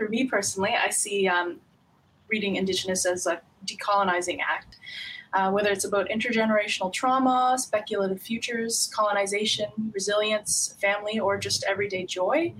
For 0.00 0.08
me 0.08 0.24
personally, 0.24 0.72
I 0.74 0.88
see 0.88 1.28
um, 1.28 1.60
reading 2.28 2.56
Indigenous 2.56 3.04
as 3.04 3.26
a 3.26 3.42
decolonizing 3.66 4.38
act. 4.40 4.78
Uh, 5.34 5.50
whether 5.50 5.68
it's 5.68 5.84
about 5.84 6.08
intergenerational 6.08 6.90
trauma, 6.90 7.58
speculative 7.58 8.18
futures, 8.18 8.90
colonization, 8.96 9.68
resilience, 9.92 10.74
family, 10.80 11.20
or 11.20 11.36
just 11.36 11.64
everyday 11.68 12.06
joy, 12.06 12.50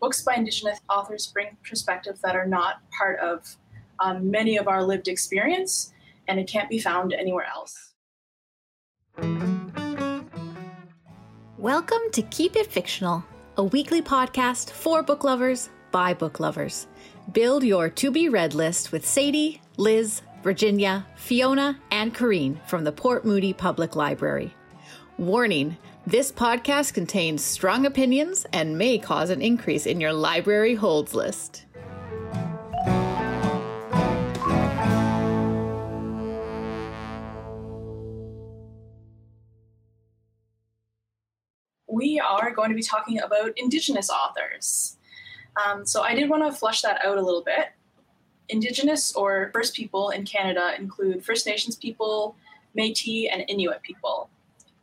books 0.00 0.22
by 0.22 0.34
Indigenous 0.34 0.80
authors 0.90 1.28
bring 1.28 1.56
perspectives 1.64 2.20
that 2.22 2.34
are 2.34 2.48
not 2.48 2.80
part 2.90 3.20
of 3.20 3.56
um, 4.00 4.28
many 4.28 4.56
of 4.56 4.66
our 4.66 4.82
lived 4.82 5.06
experience, 5.06 5.92
and 6.26 6.40
it 6.40 6.48
can't 6.48 6.68
be 6.68 6.80
found 6.80 7.12
anywhere 7.12 7.46
else. 7.46 7.92
Welcome 11.58 12.10
to 12.10 12.22
Keep 12.22 12.56
It 12.56 12.66
Fictional, 12.66 13.24
a 13.56 13.62
weekly 13.62 14.02
podcast 14.02 14.70
for 14.70 15.04
book 15.04 15.22
lovers 15.22 15.70
by 15.92 16.14
book 16.14 16.40
lovers. 16.40 16.88
Build 17.32 17.62
your 17.62 17.88
to 17.88 18.10
be 18.10 18.28
read 18.28 18.54
list 18.54 18.90
with 18.90 19.06
Sadie, 19.06 19.60
Liz, 19.76 20.22
Virginia, 20.42 21.06
Fiona, 21.14 21.78
and 21.92 22.12
Corrine 22.12 22.58
from 22.66 22.82
the 22.82 22.90
Port 22.90 23.24
Moody 23.24 23.52
Public 23.52 23.94
Library. 23.94 24.54
Warning 25.18 25.76
this 26.04 26.32
podcast 26.32 26.94
contains 26.94 27.44
strong 27.44 27.86
opinions 27.86 28.44
and 28.52 28.76
may 28.76 28.98
cause 28.98 29.30
an 29.30 29.40
increase 29.40 29.86
in 29.86 30.00
your 30.00 30.12
library 30.12 30.74
holds 30.74 31.14
list. 31.14 31.64
We 41.86 42.18
are 42.18 42.50
going 42.50 42.70
to 42.70 42.74
be 42.74 42.82
talking 42.82 43.20
about 43.20 43.52
Indigenous 43.56 44.10
authors. 44.10 44.96
Um, 45.56 45.86
so 45.86 46.02
I 46.02 46.14
did 46.14 46.30
want 46.30 46.44
to 46.44 46.58
flush 46.58 46.82
that 46.82 47.04
out 47.04 47.18
a 47.18 47.22
little 47.22 47.42
bit. 47.42 47.68
Indigenous 48.48 49.14
or 49.14 49.50
First 49.52 49.74
People 49.74 50.10
in 50.10 50.24
Canada 50.24 50.74
include 50.78 51.24
First 51.24 51.46
Nations 51.46 51.76
people, 51.76 52.36
Metis, 52.74 53.28
and 53.32 53.44
Inuit 53.48 53.82
people. 53.82 54.28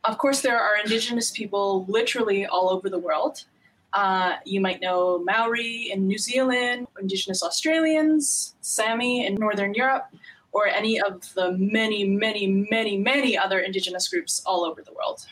Of 0.04 0.18
course, 0.18 0.40
there 0.40 0.58
are 0.58 0.78
Indigenous 0.82 1.30
people 1.30 1.84
literally 1.88 2.46
all 2.46 2.70
over 2.70 2.88
the 2.88 2.98
world. 2.98 3.44
Uh, 3.92 4.36
you 4.44 4.60
might 4.60 4.80
know 4.80 5.18
Maori 5.24 5.90
in 5.92 6.06
New 6.06 6.18
Zealand, 6.18 6.86
Indigenous 7.00 7.42
Australians, 7.42 8.54
Sami 8.60 9.26
in 9.26 9.34
Northern 9.34 9.74
Europe, 9.74 10.06
or 10.52 10.66
any 10.66 11.00
of 11.00 11.32
the 11.34 11.52
many, 11.52 12.04
many, 12.04 12.46
many, 12.70 12.96
many 12.96 13.36
other 13.36 13.60
Indigenous 13.60 14.08
groups 14.08 14.42
all 14.46 14.64
over 14.64 14.82
the 14.82 14.92
world. 14.92 15.26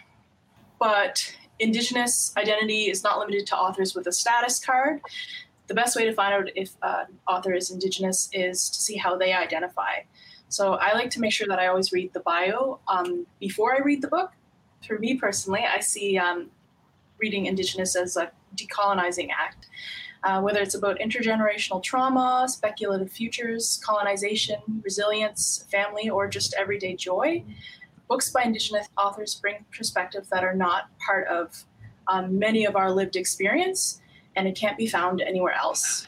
But 0.79 1.35
Indigenous 1.61 2.33
identity 2.37 2.91
is 2.91 3.03
not 3.03 3.19
limited 3.19 3.47
to 3.49 3.57
authors 3.57 3.95
with 3.95 4.07
a 4.07 4.13
status 4.13 4.59
card. 4.59 5.01
The 5.67 5.75
best 5.75 5.97
way 5.97 6.05
to 6.05 6.13
find 6.13 6.33
out 6.33 6.49
if 6.55 6.77
an 6.83 7.07
author 7.27 7.53
is 7.53 7.71
Indigenous 7.71 8.29
is 8.33 8.71
to 8.71 8.81
see 8.81 8.97
how 8.97 9.17
they 9.17 9.33
identify. 9.33 10.01
So 10.49 10.75
I 10.75 10.95
like 10.95 11.11
to 11.11 11.21
make 11.21 11.33
sure 11.33 11.47
that 11.49 11.59
I 11.59 11.67
always 11.67 11.93
read 11.93 12.13
the 12.15 12.21
bio 12.21 12.81
um, 12.89 13.27
before 13.39 13.75
I 13.75 13.81
read 13.81 14.01
the 14.01 14.09
book. 14.09 14.33
For 14.87 14.99
me 14.99 15.17
personally, 15.17 15.65
I 15.65 15.81
see 15.81 16.17
um, 16.17 16.51
reading 17.19 17.47
Indigenous 17.47 17.97
as 17.97 18.17
a 18.17 18.31
decolonizing 18.57 19.29
act. 19.37 19.67
Uh, 20.25 20.41
whether 20.41 20.61
it's 20.61 20.75
about 20.75 20.99
intergenerational 20.99 21.81
trauma, 21.81 22.45
speculative 22.49 23.11
futures, 23.11 23.81
colonization, 23.85 24.57
resilience, 24.83 25.65
family, 25.71 26.11
or 26.11 26.27
just 26.27 26.55
everyday 26.59 26.97
joy, 26.97 27.45
books 28.09 28.31
by 28.31 28.43
Indigenous 28.43 28.89
authors 28.97 29.35
bring 29.35 29.65
perspectives 29.77 30.29
that 30.31 30.43
are 30.43 30.55
not 30.55 30.89
part 30.99 31.29
of 31.29 31.65
um, 32.09 32.39
many 32.39 32.65
of 32.65 32.75
our 32.75 32.91
lived 32.91 33.17
experience, 33.17 34.01
and 34.35 34.49
it 34.49 34.57
can't 34.57 34.79
be 34.79 34.87
found 34.87 35.21
anywhere 35.21 35.53
else. 35.53 36.07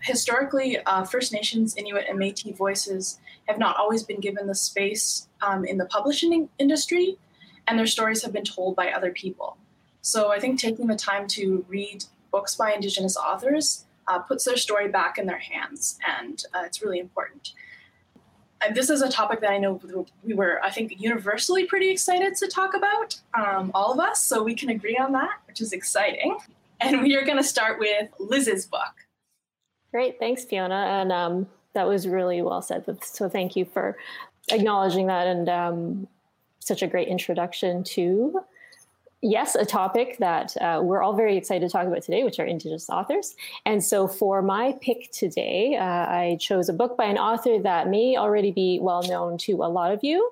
Historically, 0.00 0.78
uh, 0.78 1.04
First 1.04 1.32
Nations, 1.32 1.76
Inuit, 1.76 2.06
and 2.08 2.18
Metis 2.18 2.56
voices 2.56 3.20
have 3.46 3.58
not 3.58 3.76
always 3.76 4.02
been 4.02 4.20
given 4.20 4.46
the 4.46 4.54
space 4.54 5.28
um, 5.42 5.64
in 5.64 5.78
the 5.78 5.86
publishing 5.86 6.48
industry, 6.58 7.18
and 7.68 7.78
their 7.78 7.86
stories 7.86 8.22
have 8.22 8.32
been 8.32 8.44
told 8.44 8.74
by 8.76 8.90
other 8.90 9.12
people. 9.12 9.58
So 10.00 10.30
I 10.30 10.38
think 10.38 10.58
taking 10.58 10.86
the 10.86 10.96
time 10.96 11.26
to 11.28 11.64
read 11.68 12.04
books 12.30 12.54
by 12.54 12.72
Indigenous 12.72 13.16
authors 13.16 13.86
uh, 14.06 14.20
puts 14.20 14.44
their 14.44 14.56
story 14.56 14.88
back 14.88 15.18
in 15.18 15.26
their 15.26 15.38
hands, 15.38 15.98
and 16.18 16.42
uh, 16.54 16.62
it's 16.64 16.80
really 16.80 17.00
important 17.00 17.52
this 18.74 18.90
is 18.90 19.02
a 19.02 19.08
topic 19.08 19.40
that 19.40 19.50
I 19.50 19.58
know 19.58 19.80
we 20.24 20.34
were, 20.34 20.62
I 20.62 20.70
think, 20.70 21.00
universally 21.00 21.64
pretty 21.64 21.90
excited 21.90 22.34
to 22.36 22.48
talk 22.48 22.74
about, 22.74 23.20
um, 23.34 23.70
all 23.74 23.92
of 23.92 24.00
us. 24.00 24.22
So 24.22 24.42
we 24.42 24.54
can 24.54 24.70
agree 24.70 24.96
on 24.96 25.12
that, 25.12 25.30
which 25.46 25.60
is 25.60 25.72
exciting. 25.72 26.36
And 26.80 27.02
we 27.02 27.16
are 27.16 27.24
going 27.24 27.38
to 27.38 27.44
start 27.44 27.78
with 27.78 28.10
Liz's 28.18 28.66
book. 28.66 28.94
Great. 29.90 30.18
Thanks, 30.18 30.44
Fiona. 30.44 30.74
And 30.74 31.12
um, 31.12 31.46
that 31.72 31.86
was 31.86 32.06
really 32.06 32.42
well 32.42 32.62
said. 32.62 32.84
So 33.02 33.28
thank 33.28 33.56
you 33.56 33.64
for 33.64 33.96
acknowledging 34.50 35.06
that 35.06 35.26
and 35.26 35.48
um, 35.48 36.08
such 36.60 36.82
a 36.82 36.86
great 36.86 37.08
introduction 37.08 37.82
to 37.84 38.40
yes, 39.26 39.56
a 39.56 39.64
topic 39.64 40.18
that 40.18 40.56
uh, 40.58 40.80
we're 40.82 41.02
all 41.02 41.14
very 41.14 41.36
excited 41.36 41.66
to 41.66 41.72
talk 41.72 41.86
about 41.86 42.02
today, 42.02 42.22
which 42.22 42.38
are 42.38 42.46
Indigenous 42.46 42.88
authors. 42.88 43.34
And 43.64 43.82
so 43.82 44.06
for 44.06 44.40
my 44.40 44.76
pick 44.80 45.10
today, 45.10 45.76
uh, 45.76 45.84
I 45.84 46.38
chose 46.40 46.68
a 46.68 46.72
book 46.72 46.96
by 46.96 47.06
an 47.06 47.18
author 47.18 47.58
that 47.58 47.88
may 47.88 48.16
already 48.16 48.52
be 48.52 48.78
well 48.80 49.02
known 49.02 49.36
to 49.38 49.52
a 49.64 49.68
lot 49.68 49.92
of 49.92 50.04
you, 50.04 50.30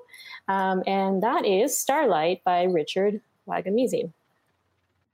um, 0.48 0.82
and 0.86 1.22
that 1.22 1.44
is 1.44 1.76
Starlight 1.76 2.44
by 2.44 2.62
Richard 2.64 3.20
Wagamese. 3.48 4.12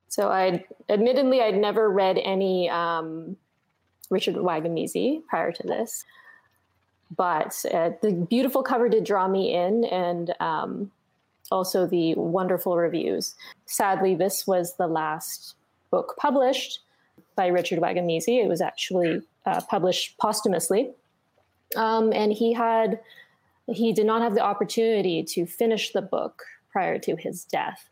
So 0.08 0.28
I 0.28 0.64
admittedly 0.88 1.40
I'd 1.40 1.56
never 1.56 1.88
read 1.88 2.18
any 2.18 2.68
um, 2.68 3.36
Richard 4.10 4.34
Wagamese 4.34 5.22
prior 5.28 5.52
to 5.52 5.62
this, 5.62 6.04
but 7.16 7.64
uh, 7.72 7.90
the 8.02 8.12
beautiful 8.28 8.62
cover 8.62 8.88
did 8.88 9.04
draw 9.04 9.26
me 9.26 9.54
in, 9.54 9.84
and 9.84 10.34
um, 10.40 10.90
also 11.50 11.86
the 11.86 12.14
wonderful 12.14 12.76
reviews. 12.76 13.34
Sadly, 13.66 14.14
this 14.14 14.46
was 14.46 14.76
the 14.76 14.86
last 14.86 15.54
book 15.90 16.14
published 16.18 16.80
by 17.36 17.46
Richard 17.48 17.80
Wagamese. 17.80 18.28
It 18.28 18.48
was 18.48 18.60
actually 18.60 19.22
uh, 19.46 19.60
published 19.68 20.18
posthumously. 20.18 20.90
Um, 21.76 22.12
and 22.12 22.32
he 22.32 22.52
had 22.52 23.00
he 23.66 23.92
did 23.92 24.06
not 24.06 24.22
have 24.22 24.34
the 24.34 24.42
opportunity 24.42 25.22
to 25.22 25.46
finish 25.46 25.92
the 25.92 26.02
book 26.02 26.42
prior 26.72 26.98
to 26.98 27.14
his 27.16 27.44
death. 27.44 27.88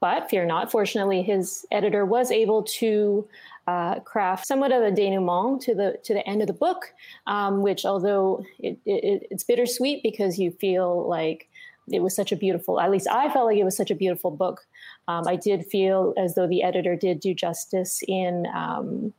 But 0.00 0.30
fear 0.30 0.46
not, 0.46 0.70
fortunately, 0.70 1.22
his 1.22 1.66
editor 1.70 2.04
was 2.04 2.30
able 2.30 2.62
to 2.62 3.28
uh, 3.66 4.00
craft 4.00 4.46
somewhat 4.46 4.72
of 4.72 4.82
a 4.82 4.90
denouement 4.90 5.60
to 5.62 5.74
the 5.74 5.98
to 6.04 6.14
the 6.14 6.26
end 6.28 6.40
of 6.40 6.46
the 6.46 6.52
book, 6.52 6.92
um, 7.26 7.62
which 7.62 7.84
although 7.84 8.44
it, 8.58 8.78
it, 8.84 9.26
it's 9.30 9.44
bittersweet 9.44 10.02
because 10.02 10.38
you 10.38 10.50
feel 10.50 11.08
like 11.08 11.48
it 11.90 12.00
was 12.00 12.14
such 12.14 12.32
a 12.32 12.36
beautiful 12.36 12.80
at 12.80 12.90
least 12.90 13.06
i 13.08 13.28
felt 13.30 13.46
like 13.46 13.58
it 13.58 13.64
was 13.64 13.76
such 13.76 13.90
a 13.90 13.94
beautiful 13.94 14.30
book. 14.30 14.66
Um, 15.08 15.26
i 15.26 15.36
did 15.36 15.66
feel 15.66 16.14
as 16.16 16.34
though 16.34 16.46
the 16.46 16.62
editor 16.62 16.96
did 16.96 17.20
do 17.20 17.34
justice 17.34 18.02
in 18.06 18.46
um, 18.54 19.12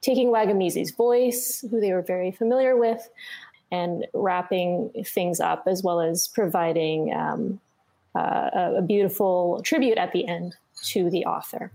taking 0.00 0.28
wagamese's 0.28 0.90
voice 0.92 1.64
who 1.70 1.80
they 1.80 1.92
were 1.92 2.02
very 2.02 2.30
familiar 2.30 2.76
with 2.76 3.08
and 3.72 4.06
wrapping 4.14 4.90
things 5.06 5.38
up 5.40 5.64
as 5.66 5.82
well 5.82 6.00
as 6.00 6.28
providing 6.28 7.14
um, 7.14 7.60
uh, 8.14 8.50
a 8.78 8.82
beautiful 8.82 9.60
tribute 9.62 9.98
at 9.98 10.12
the 10.12 10.26
end 10.26 10.56
to 10.82 11.10
the 11.10 11.24
author 11.24 11.70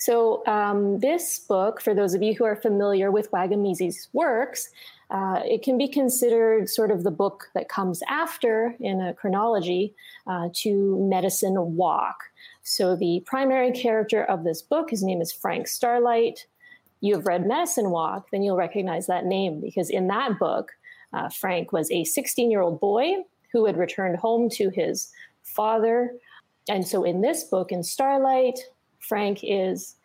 so, 0.00 0.42
um, 0.46 0.98
this 1.00 1.40
book, 1.40 1.82
for 1.82 1.92
those 1.94 2.14
of 2.14 2.22
you 2.22 2.32
who 2.32 2.44
are 2.44 2.56
familiar 2.56 3.10
with 3.10 3.30
Wagamese's 3.32 4.08
works, 4.14 4.70
uh, 5.10 5.42
it 5.44 5.62
can 5.62 5.76
be 5.76 5.88
considered 5.88 6.70
sort 6.70 6.90
of 6.90 7.02
the 7.02 7.10
book 7.10 7.50
that 7.54 7.68
comes 7.68 8.02
after 8.08 8.74
in 8.80 9.02
a 9.02 9.12
chronology 9.12 9.94
uh, 10.26 10.48
to 10.54 11.06
Medicine 11.06 11.76
Walk. 11.76 12.16
So, 12.62 12.96
the 12.96 13.22
primary 13.26 13.72
character 13.72 14.24
of 14.24 14.42
this 14.42 14.62
book, 14.62 14.88
his 14.88 15.02
name 15.02 15.20
is 15.20 15.32
Frank 15.32 15.68
Starlight. 15.68 16.46
You 17.02 17.16
have 17.16 17.26
read 17.26 17.46
Medicine 17.46 17.90
Walk, 17.90 18.30
then 18.32 18.42
you'll 18.42 18.56
recognize 18.56 19.06
that 19.06 19.26
name 19.26 19.60
because 19.60 19.90
in 19.90 20.06
that 20.06 20.38
book, 20.38 20.72
uh, 21.12 21.28
Frank 21.28 21.72
was 21.72 21.90
a 21.90 22.04
16 22.04 22.50
year 22.50 22.62
old 22.62 22.80
boy 22.80 23.16
who 23.52 23.66
had 23.66 23.76
returned 23.76 24.16
home 24.16 24.48
to 24.52 24.70
his 24.70 25.12
father. 25.42 26.14
And 26.70 26.88
so, 26.88 27.04
in 27.04 27.20
this 27.20 27.44
book, 27.44 27.70
in 27.70 27.82
Starlight, 27.82 28.58
Frank 29.00 29.40
is 29.42 29.96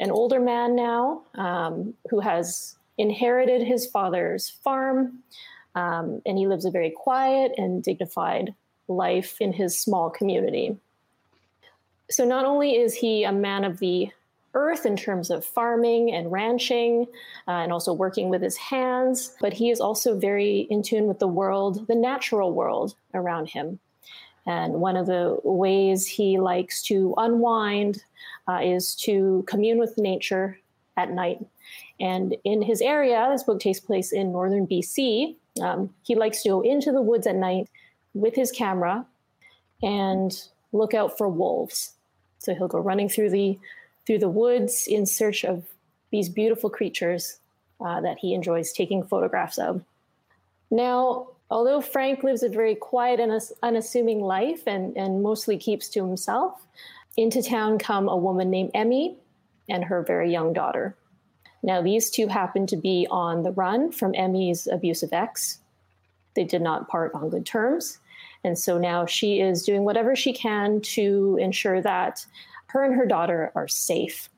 an 0.00 0.10
older 0.10 0.40
man 0.40 0.74
now 0.74 1.22
um, 1.34 1.94
who 2.10 2.20
has 2.20 2.76
inherited 2.96 3.62
his 3.62 3.86
father's 3.86 4.48
farm, 4.48 5.20
um, 5.74 6.20
and 6.26 6.36
he 6.36 6.46
lives 6.46 6.64
a 6.64 6.70
very 6.70 6.90
quiet 6.90 7.52
and 7.56 7.82
dignified 7.82 8.54
life 8.88 9.40
in 9.40 9.52
his 9.52 9.80
small 9.80 10.10
community. 10.10 10.76
So, 12.10 12.24
not 12.24 12.44
only 12.44 12.76
is 12.76 12.94
he 12.94 13.24
a 13.24 13.32
man 13.32 13.64
of 13.64 13.78
the 13.78 14.10
earth 14.54 14.86
in 14.86 14.96
terms 14.96 15.30
of 15.30 15.44
farming 15.44 16.12
and 16.12 16.32
ranching 16.32 17.06
uh, 17.46 17.50
and 17.50 17.72
also 17.72 17.92
working 17.92 18.28
with 18.30 18.42
his 18.42 18.56
hands, 18.56 19.34
but 19.40 19.52
he 19.52 19.70
is 19.70 19.80
also 19.80 20.18
very 20.18 20.66
in 20.70 20.82
tune 20.82 21.06
with 21.06 21.18
the 21.18 21.28
world, 21.28 21.86
the 21.86 21.94
natural 21.94 22.52
world 22.52 22.94
around 23.14 23.50
him. 23.50 23.78
And 24.48 24.80
one 24.80 24.96
of 24.96 25.06
the 25.06 25.38
ways 25.44 26.06
he 26.06 26.38
likes 26.38 26.82
to 26.84 27.14
unwind 27.18 28.02
uh, 28.48 28.60
is 28.62 28.94
to 28.96 29.44
commune 29.46 29.78
with 29.78 29.98
nature 29.98 30.58
at 30.96 31.12
night 31.12 31.38
And 32.00 32.36
in 32.44 32.62
his 32.62 32.80
area, 32.80 33.28
this 33.30 33.44
book 33.44 33.60
takes 33.60 33.80
place 33.80 34.12
in 34.12 34.32
northern 34.32 34.66
BC. 34.66 35.36
Um, 35.62 35.94
he 36.02 36.14
likes 36.14 36.42
to 36.42 36.48
go 36.48 36.60
into 36.62 36.92
the 36.92 37.02
woods 37.02 37.26
at 37.26 37.36
night 37.36 37.68
with 38.14 38.34
his 38.34 38.50
camera 38.50 39.06
and 39.82 40.32
look 40.72 40.94
out 40.94 41.18
for 41.18 41.28
wolves. 41.28 41.92
So 42.38 42.54
he'll 42.54 42.68
go 42.68 42.78
running 42.78 43.08
through 43.08 43.30
the 43.30 43.58
through 44.06 44.18
the 44.18 44.28
woods 44.28 44.86
in 44.86 45.04
search 45.04 45.44
of 45.44 45.64
these 46.10 46.30
beautiful 46.30 46.70
creatures 46.70 47.38
uh, 47.84 48.00
that 48.00 48.18
he 48.18 48.32
enjoys 48.32 48.72
taking 48.72 49.02
photographs 49.02 49.58
of. 49.58 49.82
Now, 50.70 51.28
although 51.50 51.80
Frank 51.80 52.22
lives 52.22 52.42
a 52.42 52.48
very 52.48 52.74
quiet 52.74 53.20
and 53.20 53.40
unassuming 53.62 54.20
life 54.20 54.62
and, 54.66 54.96
and 54.96 55.22
mostly 55.22 55.56
keeps 55.56 55.88
to 55.90 56.06
himself, 56.06 56.66
into 57.16 57.42
town 57.42 57.78
come 57.78 58.08
a 58.08 58.16
woman 58.16 58.50
named 58.50 58.70
Emmy 58.74 59.16
and 59.68 59.84
her 59.84 60.02
very 60.02 60.30
young 60.30 60.52
daughter. 60.52 60.96
Now, 61.62 61.82
these 61.82 62.10
two 62.10 62.28
happen 62.28 62.66
to 62.68 62.76
be 62.76 63.06
on 63.10 63.42
the 63.42 63.52
run 63.52 63.90
from 63.90 64.14
Emmy's 64.14 64.66
abusive 64.68 65.12
ex. 65.12 65.58
They 66.34 66.44
did 66.44 66.62
not 66.62 66.88
part 66.88 67.12
on 67.14 67.30
good 67.30 67.44
terms. 67.44 67.98
And 68.44 68.56
so 68.56 68.78
now 68.78 69.06
she 69.06 69.40
is 69.40 69.64
doing 69.64 69.84
whatever 69.84 70.14
she 70.14 70.32
can 70.32 70.80
to 70.82 71.36
ensure 71.40 71.82
that 71.82 72.24
her 72.68 72.84
and 72.84 72.94
her 72.94 73.06
daughter 73.06 73.50
are 73.54 73.66
safe. 73.66 74.28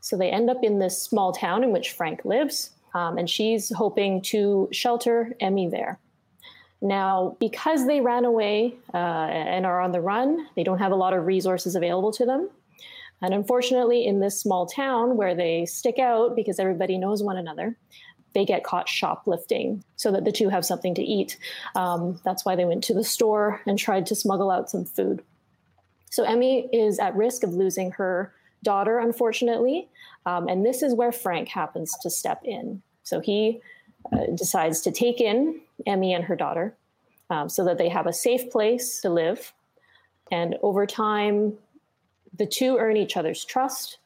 So 0.00 0.16
they 0.16 0.30
end 0.30 0.48
up 0.48 0.62
in 0.62 0.78
this 0.78 1.00
small 1.02 1.32
town 1.32 1.62
in 1.62 1.70
which 1.70 1.92
Frank 1.92 2.24
lives, 2.24 2.70
um, 2.94 3.18
and 3.18 3.28
she's 3.28 3.72
hoping 3.74 4.22
to 4.22 4.68
shelter 4.72 5.34
Emmy 5.40 5.68
there. 5.68 5.98
Now, 6.82 7.36
because 7.38 7.86
they 7.86 8.00
ran 8.00 8.24
away 8.24 8.74
uh, 8.92 8.96
and 8.96 9.64
are 9.64 9.80
on 9.80 9.92
the 9.92 10.00
run, 10.00 10.48
they 10.56 10.64
don't 10.64 10.78
have 10.78 10.90
a 10.90 10.96
lot 10.96 11.14
of 11.14 11.26
resources 11.26 11.76
available 11.76 12.12
to 12.12 12.26
them. 12.26 12.50
And 13.22 13.32
unfortunately, 13.32 14.04
in 14.04 14.18
this 14.18 14.40
small 14.40 14.66
town 14.66 15.16
where 15.16 15.32
they 15.32 15.64
stick 15.64 16.00
out 16.00 16.34
because 16.34 16.58
everybody 16.58 16.98
knows 16.98 17.22
one 17.22 17.36
another, 17.36 17.76
they 18.34 18.44
get 18.44 18.64
caught 18.64 18.88
shoplifting 18.88 19.84
so 19.94 20.10
that 20.10 20.24
the 20.24 20.32
two 20.32 20.48
have 20.48 20.64
something 20.64 20.94
to 20.96 21.02
eat. 21.02 21.38
Um, 21.76 22.20
that's 22.24 22.44
why 22.44 22.56
they 22.56 22.64
went 22.64 22.82
to 22.84 22.94
the 22.94 23.04
store 23.04 23.60
and 23.64 23.78
tried 23.78 24.06
to 24.06 24.16
smuggle 24.16 24.50
out 24.50 24.68
some 24.68 24.84
food. 24.84 25.22
So 26.10 26.24
Emmy 26.24 26.68
is 26.72 26.98
at 26.98 27.14
risk 27.14 27.44
of 27.44 27.54
losing 27.54 27.92
her 27.92 28.34
daughter, 28.64 28.98
unfortunately. 28.98 29.88
Um, 30.26 30.48
and 30.48 30.66
this 30.66 30.82
is 30.82 30.94
where 30.94 31.12
Frank 31.12 31.48
happens 31.48 31.96
to 32.02 32.10
step 32.10 32.40
in. 32.44 32.82
So 33.04 33.20
he 33.20 33.60
uh, 34.12 34.26
decides 34.34 34.80
to 34.80 34.90
take 34.90 35.20
in 35.20 35.60
Emmy 35.86 36.14
and 36.14 36.24
her 36.24 36.36
daughter 36.36 36.76
um, 37.30 37.48
so 37.48 37.64
that 37.64 37.78
they 37.78 37.88
have 37.88 38.06
a 38.06 38.12
safe 38.12 38.50
place 38.50 39.00
to 39.00 39.10
live. 39.10 39.52
And 40.30 40.56
over 40.62 40.86
time, 40.86 41.54
the 42.36 42.46
two 42.46 42.78
earn 42.78 42.96
each 42.96 43.16
other's 43.16 43.44
trust 43.44 43.98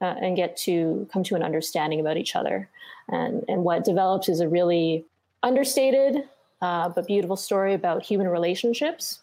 uh, 0.00 0.14
and 0.20 0.36
get 0.36 0.56
to 0.58 1.08
come 1.12 1.22
to 1.24 1.34
an 1.34 1.42
understanding 1.42 2.00
about 2.00 2.16
each 2.16 2.36
other. 2.36 2.68
And, 3.08 3.44
and 3.48 3.64
what 3.64 3.84
develops 3.84 4.28
is 4.28 4.40
a 4.40 4.48
really 4.48 5.04
understated 5.42 6.24
uh, 6.60 6.88
but 6.88 7.06
beautiful 7.06 7.36
story 7.36 7.74
about 7.74 8.02
human 8.02 8.28
relationships, 8.28 9.20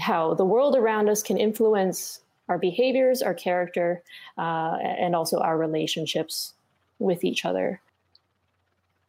how 0.00 0.34
the 0.34 0.44
world 0.44 0.76
around 0.76 1.08
us 1.08 1.22
can 1.22 1.36
influence 1.36 2.20
our 2.48 2.58
behaviors, 2.58 3.22
our 3.22 3.34
character, 3.34 4.02
uh, 4.38 4.76
and 4.80 5.14
also 5.14 5.38
our 5.38 5.56
relationships 5.56 6.54
with 6.98 7.24
each 7.24 7.44
other. 7.44 7.80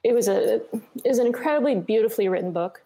It 0.05 0.13
was 0.13 0.27
a 0.27 0.57
it 1.03 1.07
was 1.09 1.17
an 1.17 1.25
incredibly 1.25 1.73
beautifully 1.73 2.29
written 2.29 2.51
book. 2.51 2.83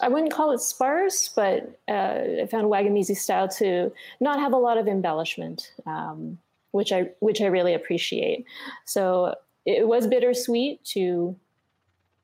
I 0.00 0.08
wouldn't 0.08 0.32
call 0.32 0.50
it 0.52 0.60
sparse, 0.60 1.28
but 1.28 1.78
uh, 1.88 2.42
I 2.42 2.48
found 2.50 2.68
Wagamese 2.68 3.14
style 3.18 3.48
to 3.58 3.92
not 4.18 4.40
have 4.40 4.54
a 4.54 4.58
lot 4.58 4.78
of 4.78 4.88
embellishment, 4.88 5.72
um, 5.84 6.38
which 6.70 6.90
I 6.90 7.10
which 7.20 7.42
I 7.42 7.46
really 7.46 7.74
appreciate. 7.74 8.46
So 8.86 9.34
it 9.66 9.86
was 9.86 10.06
bittersweet 10.06 10.82
to 10.96 11.36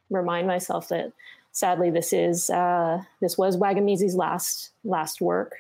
remind 0.09 0.47
myself 0.47 0.89
that 0.89 1.13
sadly 1.51 1.91
this 1.91 2.15
is 2.15 2.49
uh, 2.49 3.03
this 3.21 3.37
was 3.37 3.59
Wagamese's 3.59 4.15
last 4.15 4.71
last 4.85 5.21
work. 5.21 5.53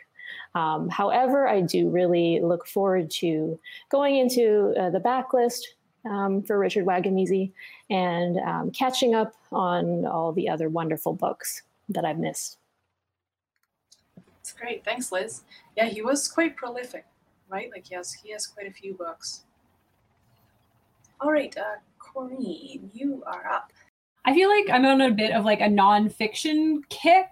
Um, 0.55 0.89
however, 0.89 1.47
I 1.47 1.61
do 1.61 1.91
really 1.91 2.41
look 2.41 2.67
forward 2.67 3.11
to 3.11 3.61
going 3.91 4.17
into 4.17 4.75
uh, 4.81 4.89
the 4.89 5.01
backlist 5.01 5.65
um, 6.09 6.43
for 6.43 6.59
Richard 6.59 6.85
Wagamese 6.85 7.53
and 7.91 8.39
um, 8.39 8.71
catching 8.71 9.15
up 9.15 9.35
on 9.51 10.07
all 10.07 10.33
the 10.33 10.49
other 10.49 10.69
wonderful 10.69 11.13
books 11.13 11.63
that 11.89 12.05
I've 12.05 12.19
missed. 12.19 12.59
That's 14.17 14.53
great. 14.53 14.85
Thanks, 14.85 15.13
Liz. 15.13 15.43
Yeah, 15.77 15.87
he 15.87 16.03
was 16.03 16.27
quite 16.29 16.57
prolific, 16.57 17.07
right? 17.49 17.71
Like 17.71 17.87
he 17.87 17.95
has 17.95 18.13
he 18.13 18.33
has 18.33 18.47
quite 18.47 18.67
a 18.67 18.73
few 18.73 18.95
books. 18.95 19.45
All 21.21 21.31
right, 21.31 21.57
uh, 21.57 21.77
Corrine, 22.01 22.91
you 22.93 23.23
are 23.27 23.47
up. 23.47 23.73
I 24.25 24.35
feel 24.35 24.49
like 24.49 24.69
I'm 24.71 24.85
on 24.85 25.01
a 25.01 25.11
bit 25.11 25.33
of 25.33 25.45
like 25.45 25.61
a 25.61 25.69
nonfiction 25.69 26.83
kick. 26.89 27.29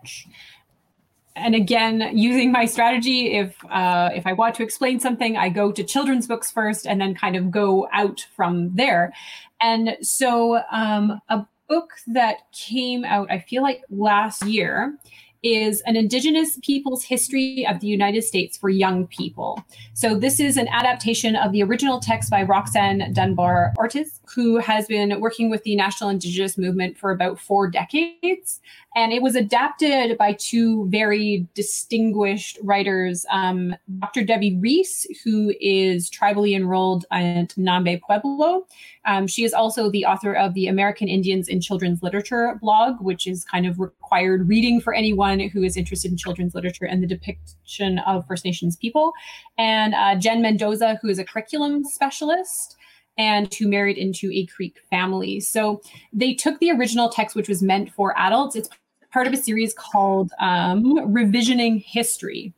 And 1.37 1.55
again, 1.55 2.11
using 2.17 2.51
my 2.53 2.67
strategy, 2.67 3.33
if 3.35 3.55
uh, 3.71 4.11
if 4.15 4.27
I 4.27 4.33
want 4.33 4.55
to 4.57 4.63
explain 4.63 4.99
something, 5.01 5.37
I 5.37 5.49
go 5.49 5.71
to 5.73 5.85
children's 5.85 6.27
books 6.27 6.51
first, 6.51 6.87
and 6.87 7.01
then 7.01 7.15
kind 7.15 7.37
of 7.37 7.51
go 7.51 7.89
out 7.93 8.27
from 8.35 8.75
there. 8.75 9.13
And 9.61 9.97
so, 10.03 10.61
um, 10.73 11.21
a 11.29 11.47
book 11.69 11.91
that 12.09 12.51
came 12.53 13.05
out, 13.05 13.31
I 13.31 13.39
feel 13.39 13.63
like 13.63 13.83
last 13.91 14.45
year, 14.45 14.99
is 15.43 15.81
an 15.83 15.97
Indigenous 15.97 16.59
Peoples 16.63 17.05
History 17.05 17.67
of 17.67 17.81
the 17.81 17.87
United 17.87 18.23
States 18.23 18.59
for 18.59 18.69
Young 18.69 19.07
People. 19.07 19.65
So, 19.95 20.15
this 20.15 20.41
is 20.41 20.57
an 20.57 20.69
adaptation 20.69 21.37
of 21.37 21.53
the 21.53 21.63
original 21.63 22.01
text 22.01 22.31
by 22.31 22.43
Roxanne 22.43 23.13
Dunbar 23.13 23.73
Ortiz, 23.79 24.21
who 24.35 24.59
has 24.59 24.87
been 24.87 25.21
working 25.21 25.51
with 25.51 25.63
the 25.65 25.77
National 25.77 26.11
Indigenous 26.11 26.59
Movement 26.59 26.99
for 26.99 27.11
about 27.11 27.39
four 27.39 27.69
decades. 27.69 28.61
And 28.97 29.13
it 29.13 29.23
was 29.23 29.37
adapted 29.37 30.19
by 30.19 30.33
two 30.33 30.89
very 30.89 31.47
distinguished 31.55 32.59
writers 32.63 33.25
um, 33.31 33.77
Dr. 34.01 34.25
Debbie 34.25 34.59
Reese, 34.59 35.07
who 35.23 35.55
is 35.61 36.11
tribally 36.11 36.57
enrolled 36.57 37.05
at 37.13 37.55
Nambe 37.57 38.01
Pueblo. 38.01 38.67
Um, 39.05 39.29
she 39.29 39.45
is 39.45 39.55
also 39.55 39.91
the 39.91 40.05
author 40.05 40.35
of 40.35 40.55
the 40.55 40.67
American 40.67 41.09
Indians 41.09 41.49
in 41.49 41.61
Children's 41.61 42.03
Literature 42.03 42.59
blog, 42.61 43.01
which 43.01 43.27
is 43.29 43.45
kind 43.45 43.65
of 43.65 43.79
required 43.79 44.49
reading 44.49 44.81
for 44.81 44.93
anyone 44.93 45.30
who 45.39 45.63
is 45.63 45.77
interested 45.77 46.11
in 46.11 46.17
children's 46.17 46.55
literature 46.55 46.87
and 46.87 47.03
the 47.03 47.07
depiction 47.07 48.01
of 48.01 48.27
First 48.27 48.45
Nations 48.45 48.77
people. 48.77 49.13
And 49.59 49.95
uh, 49.95 50.17
Jean 50.17 50.43
Mendoza, 50.43 50.99
who 51.01 51.09
is 51.09 51.19
a 51.19 51.25
curriculum 51.25 51.85
specialist 51.85 52.77
and 53.19 53.53
who 53.55 53.69
married 53.69 53.99
into 53.99 54.31
a 54.33 54.47
Creek 54.47 54.77
family. 54.89 55.41
So 55.41 55.83
they 56.13 56.35
took 56.35 56.59
the 56.59 56.71
original 56.71 57.11
text, 57.11 57.37
which 57.37 57.49
was 57.49 57.63
meant 57.63 57.93
for 57.93 58.19
adults. 58.19 58.57
It's 58.57 58.71
part 59.13 59.27
of 59.27 59.33
a 59.33 59.37
series 59.37 59.75
called 59.75 60.33
um, 60.41 60.97
Revisioning 61.13 61.85
History. 61.85 62.55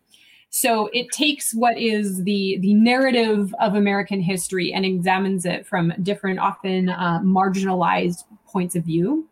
So 0.54 0.90
it 0.92 1.10
takes 1.10 1.54
what 1.54 1.78
is 1.78 2.24
the 2.24 2.58
the 2.60 2.74
narrative 2.74 3.54
of 3.58 3.74
American 3.74 4.20
history 4.20 4.70
and 4.70 4.84
examines 4.84 5.46
it 5.46 5.66
from 5.66 5.94
different, 6.02 6.40
often 6.40 6.90
uh, 6.90 7.20
marginalized 7.20 8.24
points 8.46 8.76
of 8.76 8.84
view. 8.84 9.26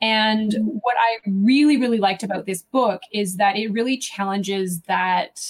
And 0.00 0.54
what 0.82 0.96
I 0.98 1.18
really, 1.26 1.76
really 1.76 1.98
liked 1.98 2.22
about 2.22 2.46
this 2.46 2.62
book 2.62 3.02
is 3.12 3.36
that 3.36 3.56
it 3.56 3.72
really 3.72 3.96
challenges 3.96 4.80
that 4.82 5.40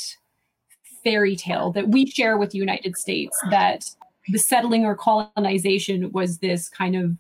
fairy 1.05 1.37
tale 1.37 1.71
that 1.73 1.89
we 1.89 2.07
share 2.07 2.37
with 2.39 2.51
the 2.51 2.59
United 2.59 2.97
States 2.97 3.39
that 3.51 3.85
the 4.29 4.39
settling 4.39 4.85
or 4.85 4.95
colonization 4.95 6.13
was 6.13 6.39
this 6.39 6.69
kind 6.69 6.97
of 6.97 7.17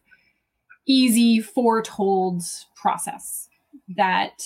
easy 0.86 1.40
foretold 1.40 2.42
process 2.74 3.48
that 3.96 4.42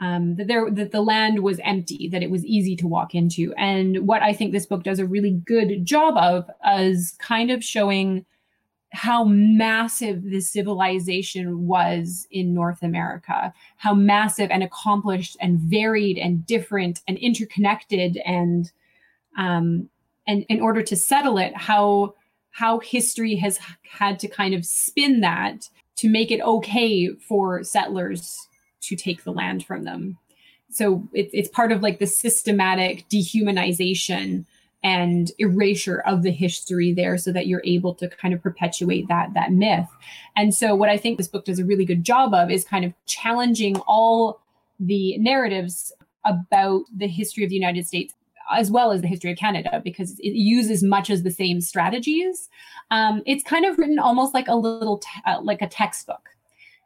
um, 0.00 0.36
that 0.36 0.48
there 0.48 0.70
that 0.70 0.90
the 0.90 1.02
land 1.02 1.42
was 1.42 1.60
empty, 1.62 2.08
that 2.08 2.22
it 2.22 2.30
was 2.30 2.44
easy 2.44 2.74
to 2.76 2.86
walk 2.86 3.14
into. 3.14 3.52
And 3.56 4.06
what 4.06 4.22
I 4.22 4.32
think 4.32 4.52
this 4.52 4.66
book 4.66 4.82
does 4.82 4.98
a 4.98 5.06
really 5.06 5.42
good 5.44 5.84
job 5.84 6.16
of 6.16 6.50
is 6.78 7.14
kind 7.18 7.50
of 7.50 7.62
showing 7.62 8.24
how 8.92 9.24
massive 9.24 10.22
the 10.22 10.40
civilization 10.40 11.66
was 11.66 12.26
in 12.30 12.52
North 12.52 12.82
America, 12.82 13.52
how 13.78 13.94
massive 13.94 14.50
and 14.50 14.62
accomplished 14.62 15.36
and 15.40 15.58
varied 15.58 16.18
and 16.18 16.46
different 16.46 17.00
and 17.08 17.16
interconnected 17.18 18.18
and 18.26 18.70
um, 19.38 19.88
and 20.26 20.44
in 20.48 20.60
order 20.60 20.82
to 20.82 20.94
settle 20.94 21.38
it, 21.38 21.56
how 21.56 22.14
how 22.50 22.80
history 22.80 23.34
has 23.36 23.58
had 23.90 24.18
to 24.18 24.28
kind 24.28 24.54
of 24.54 24.66
spin 24.66 25.20
that 25.20 25.70
to 25.96 26.08
make 26.08 26.30
it 26.30 26.42
okay 26.42 27.08
for 27.14 27.64
settlers 27.64 28.46
to 28.82 28.94
take 28.94 29.24
the 29.24 29.32
land 29.32 29.64
from 29.64 29.84
them. 29.84 30.18
So 30.70 31.08
it, 31.14 31.30
it's 31.32 31.48
part 31.48 31.72
of 31.72 31.82
like 31.82 31.98
the 31.98 32.06
systematic 32.06 33.08
dehumanization 33.08 34.44
and 34.82 35.30
erasure 35.38 36.00
of 36.00 36.22
the 36.22 36.32
history 36.32 36.92
there 36.92 37.16
so 37.16 37.32
that 37.32 37.46
you're 37.46 37.62
able 37.64 37.94
to 37.94 38.08
kind 38.08 38.34
of 38.34 38.42
perpetuate 38.42 39.06
that 39.08 39.32
that 39.34 39.52
myth. 39.52 39.88
And 40.36 40.54
so 40.54 40.74
what 40.74 40.88
I 40.88 40.96
think 40.96 41.18
this 41.18 41.28
book 41.28 41.44
does 41.44 41.58
a 41.58 41.64
really 41.64 41.84
good 41.84 42.04
job 42.04 42.34
of 42.34 42.50
is 42.50 42.64
kind 42.64 42.84
of 42.84 42.92
challenging 43.06 43.76
all 43.86 44.40
the 44.80 45.16
narratives 45.18 45.92
about 46.24 46.82
the 46.96 47.06
history 47.08 47.44
of 47.44 47.50
the 47.50 47.56
United 47.56 47.86
States 47.86 48.14
as 48.50 48.70
well 48.70 48.92
as 48.92 49.00
the 49.00 49.08
history 49.08 49.32
of 49.32 49.38
Canada 49.38 49.80
because 49.84 50.18
it 50.18 50.34
uses 50.34 50.82
much 50.82 51.10
as 51.10 51.22
the 51.22 51.30
same 51.30 51.60
strategies. 51.60 52.48
Um, 52.90 53.22
it's 53.24 53.42
kind 53.44 53.64
of 53.64 53.78
written 53.78 53.98
almost 53.98 54.34
like 54.34 54.48
a 54.48 54.54
little 54.54 54.98
te- 54.98 55.22
uh, 55.26 55.40
like 55.42 55.62
a 55.62 55.68
textbook, 55.68 56.28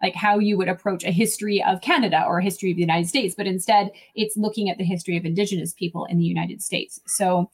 like 0.03 0.15
how 0.15 0.39
you 0.39 0.57
would 0.57 0.69
approach 0.69 1.05
a 1.05 1.11
history 1.11 1.63
of 1.63 1.81
Canada 1.81 2.25
or 2.27 2.39
a 2.39 2.45
history 2.45 2.71
of 2.71 2.77
the 2.77 2.83
United 2.83 3.09
States, 3.09 3.35
but 3.35 3.47
instead 3.47 3.91
it's 4.15 4.37
looking 4.37 4.71
at 4.71 4.79
the 4.79 4.85
history 4.85 5.17
of 5.17 5.25
Indigenous 5.25 5.73
people 5.73 6.05
in 6.05 6.19
the 6.19 6.25
United 6.25 6.63
States. 6.63 7.01
So 7.07 7.51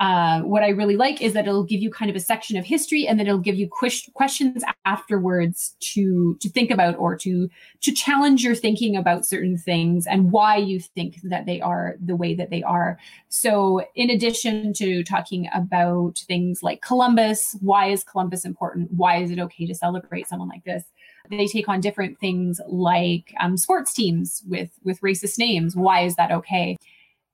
uh, 0.00 0.42
what 0.42 0.62
I 0.62 0.68
really 0.68 0.96
like 0.96 1.20
is 1.20 1.32
that 1.32 1.48
it'll 1.48 1.64
give 1.64 1.80
you 1.80 1.90
kind 1.90 2.08
of 2.08 2.16
a 2.16 2.20
section 2.20 2.56
of 2.56 2.64
history, 2.64 3.06
and 3.06 3.18
then 3.18 3.26
it'll 3.26 3.38
give 3.38 3.56
you 3.56 3.68
questions 3.68 4.62
afterwards 4.84 5.74
to 5.80 6.36
to 6.40 6.48
think 6.48 6.70
about 6.70 6.96
or 6.98 7.16
to 7.16 7.50
to 7.80 7.92
challenge 7.92 8.44
your 8.44 8.54
thinking 8.54 8.96
about 8.96 9.26
certain 9.26 9.58
things 9.58 10.06
and 10.06 10.30
why 10.30 10.56
you 10.56 10.78
think 10.78 11.16
that 11.24 11.46
they 11.46 11.60
are 11.60 11.96
the 12.00 12.14
way 12.14 12.32
that 12.34 12.50
they 12.50 12.62
are. 12.62 12.96
So, 13.28 13.84
in 13.96 14.08
addition 14.08 14.72
to 14.74 15.02
talking 15.02 15.48
about 15.52 16.18
things 16.28 16.62
like 16.62 16.80
Columbus, 16.80 17.56
why 17.60 17.90
is 17.90 18.04
Columbus 18.04 18.44
important? 18.44 18.92
Why 18.92 19.20
is 19.20 19.32
it 19.32 19.40
okay 19.40 19.66
to 19.66 19.74
celebrate 19.74 20.28
someone 20.28 20.48
like 20.48 20.64
this? 20.64 20.84
They 21.28 21.46
take 21.46 21.68
on 21.68 21.80
different 21.80 22.20
things 22.20 22.60
like 22.68 23.34
um, 23.40 23.56
sports 23.56 23.92
teams 23.92 24.44
with 24.46 24.70
with 24.84 25.00
racist 25.00 25.38
names. 25.38 25.74
Why 25.74 26.02
is 26.02 26.14
that 26.14 26.30
okay? 26.30 26.78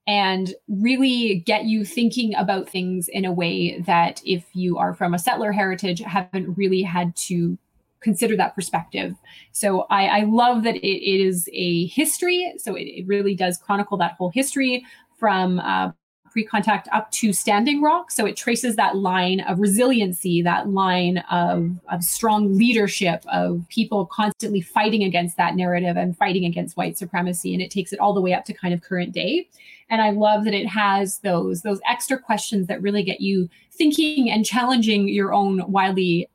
And 0.07 0.55
really 0.69 1.37
get 1.47 1.65
you 1.65 1.85
thinking 1.85 2.35
about 2.35 2.69
things 2.69 3.09
in 3.09 3.25
a 3.25 3.33
way 3.33 3.81
that 3.81 4.21
if 4.25 4.45
you 4.53 4.77
are 4.77 4.95
from 4.95 5.15
a 5.15 5.19
settler 5.19 5.53
heritage 5.53 6.01
haven't 6.01 6.57
really 6.57 6.83
had 6.83 7.15
to 7.17 7.57
consider 8.01 8.37
that 8.37 8.55
perspective. 8.55 9.17
So 9.53 9.87
i, 9.91 10.07
I 10.07 10.21
love 10.25 10.63
that 10.65 10.77
it, 10.77 10.87
it 10.87 11.27
is 11.27 11.49
a 11.53 11.87
history. 11.87 12.53
So 12.59 12.75
it, 12.75 12.83
it, 12.83 13.07
really 13.07 13.35
does 13.35 13.57
chronicle 13.57 13.97
that 13.97 14.13
whole 14.19 14.31
history 14.31 14.85
from 15.19 15.59
uh, 15.61 15.91
pre-contact 16.35 16.89
up 16.91 17.09
to 17.13 17.33
standing 17.33 17.81
rock. 17.81 18.11
So 18.11 18.27
it 18.27 18.37
traces 18.37 18.75
that 18.75 18.97
line 18.97 19.39
of 19.43 19.61
resiliency 19.61 20.43
that 20.43 20.69
line 20.69 21.19
of, 21.31 21.71
of 21.93 22.03
strong 22.03 22.59
leadership 22.59 23.25
of 23.33 23.65
people 23.69 24.07
constantly 24.07 24.61
fighting 24.61 25.05
against 25.05 25.37
that 25.37 25.55
narrative 25.55 25.97
and 25.97 26.19
fighting 26.19 26.45
against 26.45 26.77
white 26.77 26.99
supremacy. 26.99 27.55
And 27.55 27.63
it 27.63 27.71
takes 27.71 27.93
it 27.93 28.01
all 28.01 28.13
the 28.13 28.21
way 28.21 28.33
up 28.33 28.45
to 28.47 28.53
kind 28.53 28.75
of 28.75 28.83
current 28.83 29.13
day. 29.13 29.49
And 29.91 30.03
i 30.03 30.11
love 30.11 30.45
that 30.45 30.55
it 30.55 30.67
has 30.67 31.19
those 31.19 31.63
those 31.63 31.79
extra 31.89 32.19
questions 32.19 32.67
that 32.67 32.83
really 32.83 33.05
get 33.05 33.21
you 33.21 33.49
thinking 33.71 34.29
and 34.31 34.45
challenging 34.45 35.09
your 35.09 35.33
own 35.33 35.71
wildly 35.71 36.29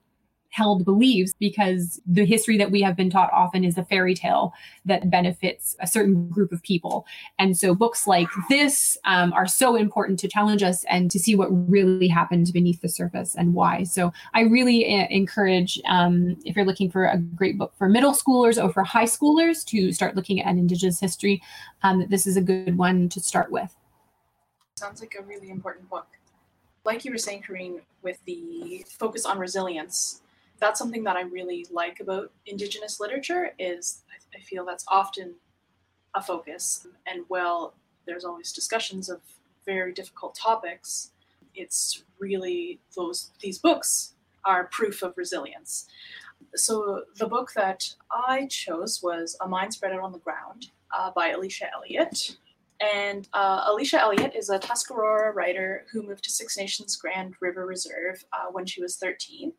held 0.49 0.83
beliefs 0.83 1.33
because 1.39 2.01
the 2.05 2.25
history 2.25 2.57
that 2.57 2.71
we 2.71 2.81
have 2.81 2.95
been 2.95 3.09
taught 3.09 3.31
often 3.31 3.63
is 3.63 3.77
a 3.77 3.85
fairy 3.85 4.13
tale 4.15 4.53
that 4.85 5.09
benefits 5.09 5.75
a 5.79 5.87
certain 5.87 6.29
group 6.29 6.51
of 6.51 6.61
people. 6.63 7.05
And 7.37 7.57
so 7.57 7.75
books 7.75 8.07
like 8.07 8.27
this 8.49 8.97
um, 9.05 9.31
are 9.33 9.47
so 9.47 9.75
important 9.75 10.19
to 10.19 10.27
challenge 10.27 10.63
us 10.63 10.83
and 10.85 11.11
to 11.11 11.19
see 11.19 11.35
what 11.35 11.49
really 11.69 12.07
happened 12.07 12.51
beneath 12.51 12.81
the 12.81 12.89
surface 12.89 13.35
and 13.35 13.53
why. 13.53 13.83
So 13.83 14.11
I 14.33 14.41
really 14.41 14.99
uh, 14.99 15.07
encourage, 15.09 15.79
um, 15.87 16.35
if 16.45 16.55
you're 16.55 16.65
looking 16.65 16.89
for 16.89 17.05
a 17.05 17.17
great 17.17 17.57
book 17.57 17.73
for 17.77 17.87
middle 17.87 18.13
schoolers 18.13 18.61
or 18.61 18.73
for 18.73 18.83
high 18.83 19.05
schoolers 19.05 19.63
to 19.65 19.91
start 19.91 20.15
looking 20.15 20.41
at 20.41 20.55
Indigenous 20.55 20.99
history, 20.99 21.41
um, 21.83 22.05
this 22.09 22.25
is 22.25 22.37
a 22.37 22.41
good 22.41 22.77
one 22.77 23.07
to 23.09 23.19
start 23.19 23.51
with. 23.51 23.75
Sounds 24.77 25.01
like 25.01 25.15
a 25.19 25.23
really 25.23 25.49
important 25.49 25.89
book. 25.89 26.07
Like 26.85 27.05
you 27.05 27.11
were 27.11 27.17
saying, 27.17 27.43
Corrine, 27.47 27.81
with 28.01 28.17
the 28.25 28.85
focus 28.87 29.25
on 29.25 29.37
resilience, 29.37 30.21
that's 30.59 30.79
something 30.79 31.03
that 31.05 31.15
I 31.15 31.21
really 31.21 31.65
like 31.71 31.99
about 31.99 32.31
Indigenous 32.45 32.99
literature 32.99 33.51
is 33.57 34.03
I 34.35 34.39
feel 34.41 34.65
that's 34.65 34.85
often 34.87 35.35
a 36.15 36.21
focus. 36.21 36.87
And 37.07 37.23
while 37.27 37.73
there's 38.05 38.25
always 38.25 38.51
discussions 38.51 39.09
of 39.09 39.21
very 39.65 39.93
difficult 39.93 40.35
topics, 40.35 41.11
it's 41.55 42.03
really 42.19 42.79
those 42.95 43.31
these 43.41 43.59
books 43.59 44.15
are 44.45 44.65
proof 44.65 45.01
of 45.01 45.17
resilience. 45.17 45.87
So 46.55 47.03
the 47.17 47.27
book 47.27 47.51
that 47.55 47.93
I 48.11 48.47
chose 48.47 49.01
was 49.03 49.37
A 49.41 49.47
Mind 49.47 49.73
Spread 49.73 49.91
Out 49.93 50.01
on 50.01 50.11
the 50.11 50.19
Ground 50.19 50.71
uh, 50.97 51.11
by 51.11 51.29
Alicia 51.29 51.67
Elliott. 51.73 52.37
And 52.79 53.27
uh, 53.33 53.65
Alicia 53.67 53.99
Elliott 53.99 54.33
is 54.35 54.49
a 54.49 54.57
Tuscarora 54.57 55.33
writer 55.33 55.85
who 55.91 56.01
moved 56.01 56.23
to 56.23 56.31
Six 56.31 56.57
Nations 56.57 56.95
Grand 56.95 57.35
River 57.41 57.65
Reserve 57.65 58.23
uh, 58.31 58.51
when 58.51 58.65
she 58.65 58.81
was 58.81 58.95
13 58.95 59.51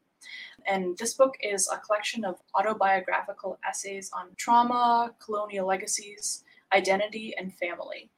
and 0.66 0.96
this 0.98 1.14
book 1.14 1.36
is 1.42 1.68
a 1.72 1.78
collection 1.78 2.24
of 2.24 2.36
autobiographical 2.54 3.58
essays 3.68 4.10
on 4.12 4.28
trauma, 4.36 5.14
colonial 5.24 5.66
legacies, 5.66 6.44
identity, 6.72 7.34
and 7.36 7.54
family. 7.54 8.10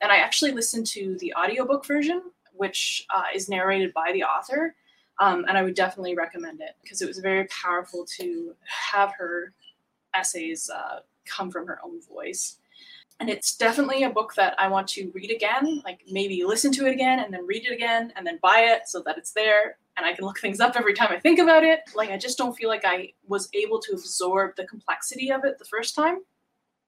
And 0.00 0.12
I 0.12 0.18
actually 0.18 0.52
listened 0.52 0.86
to 0.88 1.16
the 1.18 1.34
audiobook 1.34 1.84
version, 1.84 2.22
which 2.54 3.06
uh, 3.14 3.24
is 3.34 3.48
narrated 3.48 3.92
by 3.92 4.10
the 4.12 4.24
author. 4.24 4.74
Um, 5.20 5.44
and 5.48 5.58
I 5.58 5.62
would 5.62 5.74
definitely 5.74 6.14
recommend 6.14 6.60
it 6.60 6.76
because 6.82 7.02
it 7.02 7.08
was 7.08 7.18
very 7.18 7.46
powerful 7.46 8.06
to 8.18 8.54
have 8.66 9.12
her 9.18 9.52
essays 10.14 10.70
uh, 10.70 11.00
come 11.24 11.50
from 11.50 11.66
her 11.66 11.80
own 11.84 12.00
voice. 12.02 12.58
And 13.20 13.28
it's 13.28 13.56
definitely 13.56 14.04
a 14.04 14.10
book 14.10 14.34
that 14.36 14.54
I 14.60 14.68
want 14.68 14.86
to 14.88 15.10
read 15.12 15.32
again, 15.32 15.82
like 15.84 16.00
maybe 16.08 16.44
listen 16.44 16.70
to 16.72 16.86
it 16.86 16.92
again 16.92 17.18
and 17.18 17.34
then 17.34 17.46
read 17.46 17.66
it 17.66 17.72
again 17.72 18.12
and 18.14 18.24
then 18.24 18.38
buy 18.40 18.60
it 18.60 18.86
so 18.86 19.02
that 19.02 19.18
it's 19.18 19.32
there 19.32 19.76
and 19.96 20.06
I 20.06 20.12
can 20.12 20.24
look 20.24 20.38
things 20.38 20.60
up 20.60 20.76
every 20.76 20.94
time 20.94 21.08
I 21.10 21.18
think 21.18 21.40
about 21.40 21.64
it. 21.64 21.80
Like 21.96 22.10
I 22.10 22.16
just 22.16 22.38
don't 22.38 22.56
feel 22.56 22.68
like 22.68 22.84
I 22.84 23.12
was 23.26 23.48
able 23.52 23.80
to 23.80 23.92
absorb 23.92 24.54
the 24.56 24.66
complexity 24.66 25.32
of 25.32 25.44
it 25.44 25.58
the 25.58 25.64
first 25.64 25.96
time. 25.96 26.18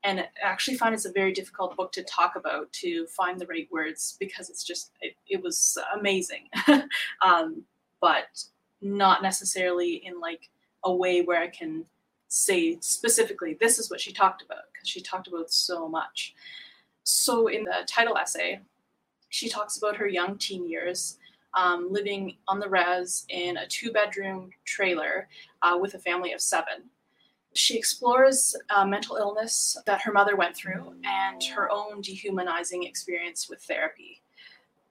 And 0.05 0.21
I 0.21 0.29
actually 0.43 0.77
find 0.77 0.95
it's 0.95 1.05
a 1.05 1.13
very 1.13 1.33
difficult 1.33 1.77
book 1.77 1.93
to 1.93 2.05
talk 2.05 2.37
about 2.37 2.73
to 2.75 3.07
find 3.09 3.39
the 3.39 3.47
right 3.47 3.69
words 3.71 4.17
because 4.21 4.49
it's 4.49 4.65
just 4.65 4.93
it, 5.01 5.15
it 5.29 5.43
was 5.43 5.77
amazing, 5.99 6.49
um, 7.23 7.63
but 8.01 8.45
not 8.81 9.23
necessarily 9.23 9.97
in 10.07 10.19
like 10.19 10.49
a 10.85 10.95
way 10.95 11.21
where 11.21 11.43
I 11.43 11.49
can 11.49 11.85
say 12.31 12.79
specifically 12.81 13.57
this 13.59 13.79
is 13.79 13.91
what 13.91 14.01
she 14.01 14.13
talked 14.13 14.43
about 14.43 14.73
because 14.73 14.89
she 14.89 15.01
talked 15.01 15.27
about 15.27 15.51
so 15.51 15.89
much. 15.89 16.35
So 17.03 17.49
in 17.49 17.65
the 17.65 17.85
title 17.87 18.17
essay, 18.17 18.61
she 19.29 19.49
talks 19.49 19.77
about 19.77 19.97
her 19.97 20.07
young 20.07 20.39
teen 20.39 20.69
years 20.69 21.19
um, 21.55 21.93
living 21.93 22.37
on 22.47 22.61
the 22.61 22.69
res 22.69 23.27
in 23.29 23.57
a 23.57 23.67
two 23.67 23.91
bedroom 23.91 24.51
trailer 24.65 25.29
uh, 25.63 25.77
with 25.81 25.95
a 25.95 25.99
family 25.99 26.33
of 26.33 26.41
seven. 26.41 26.85
She 27.55 27.77
explores 27.77 28.55
uh, 28.75 28.85
mental 28.85 29.17
illness 29.17 29.77
that 29.87 30.03
her 30.03 30.13
mother 30.13 30.37
went 30.37 30.57
through 30.57 30.95
and 31.05 31.43
her 31.43 31.69
own 31.71 32.01
dehumanizing 32.01 32.85
experience 32.85 33.49
with 33.49 33.61
therapy. 33.63 34.20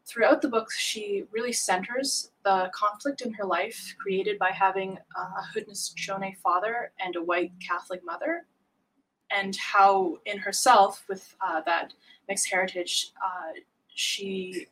Throughout 0.09 0.41
the 0.41 0.47
book, 0.49 0.71
she 0.71 1.25
really 1.31 1.53
centers 1.53 2.31
the 2.43 2.71
conflict 2.73 3.21
in 3.21 3.31
her 3.33 3.45
life 3.45 3.95
created 4.01 4.39
by 4.39 4.49
having 4.49 4.97
a 5.15 5.59
Haudenosaunee 5.59 6.35
father 6.37 6.91
and 6.99 7.15
a 7.15 7.21
white 7.21 7.51
Catholic 7.65 8.03
mother, 8.03 8.47
and 9.29 9.55
how 9.55 10.17
in 10.25 10.39
herself, 10.39 11.05
with 11.07 11.35
uh, 11.41 11.61
that 11.61 11.93
mixed 12.27 12.49
heritage, 12.49 13.11
uh, 13.23 13.51
she 13.93 14.65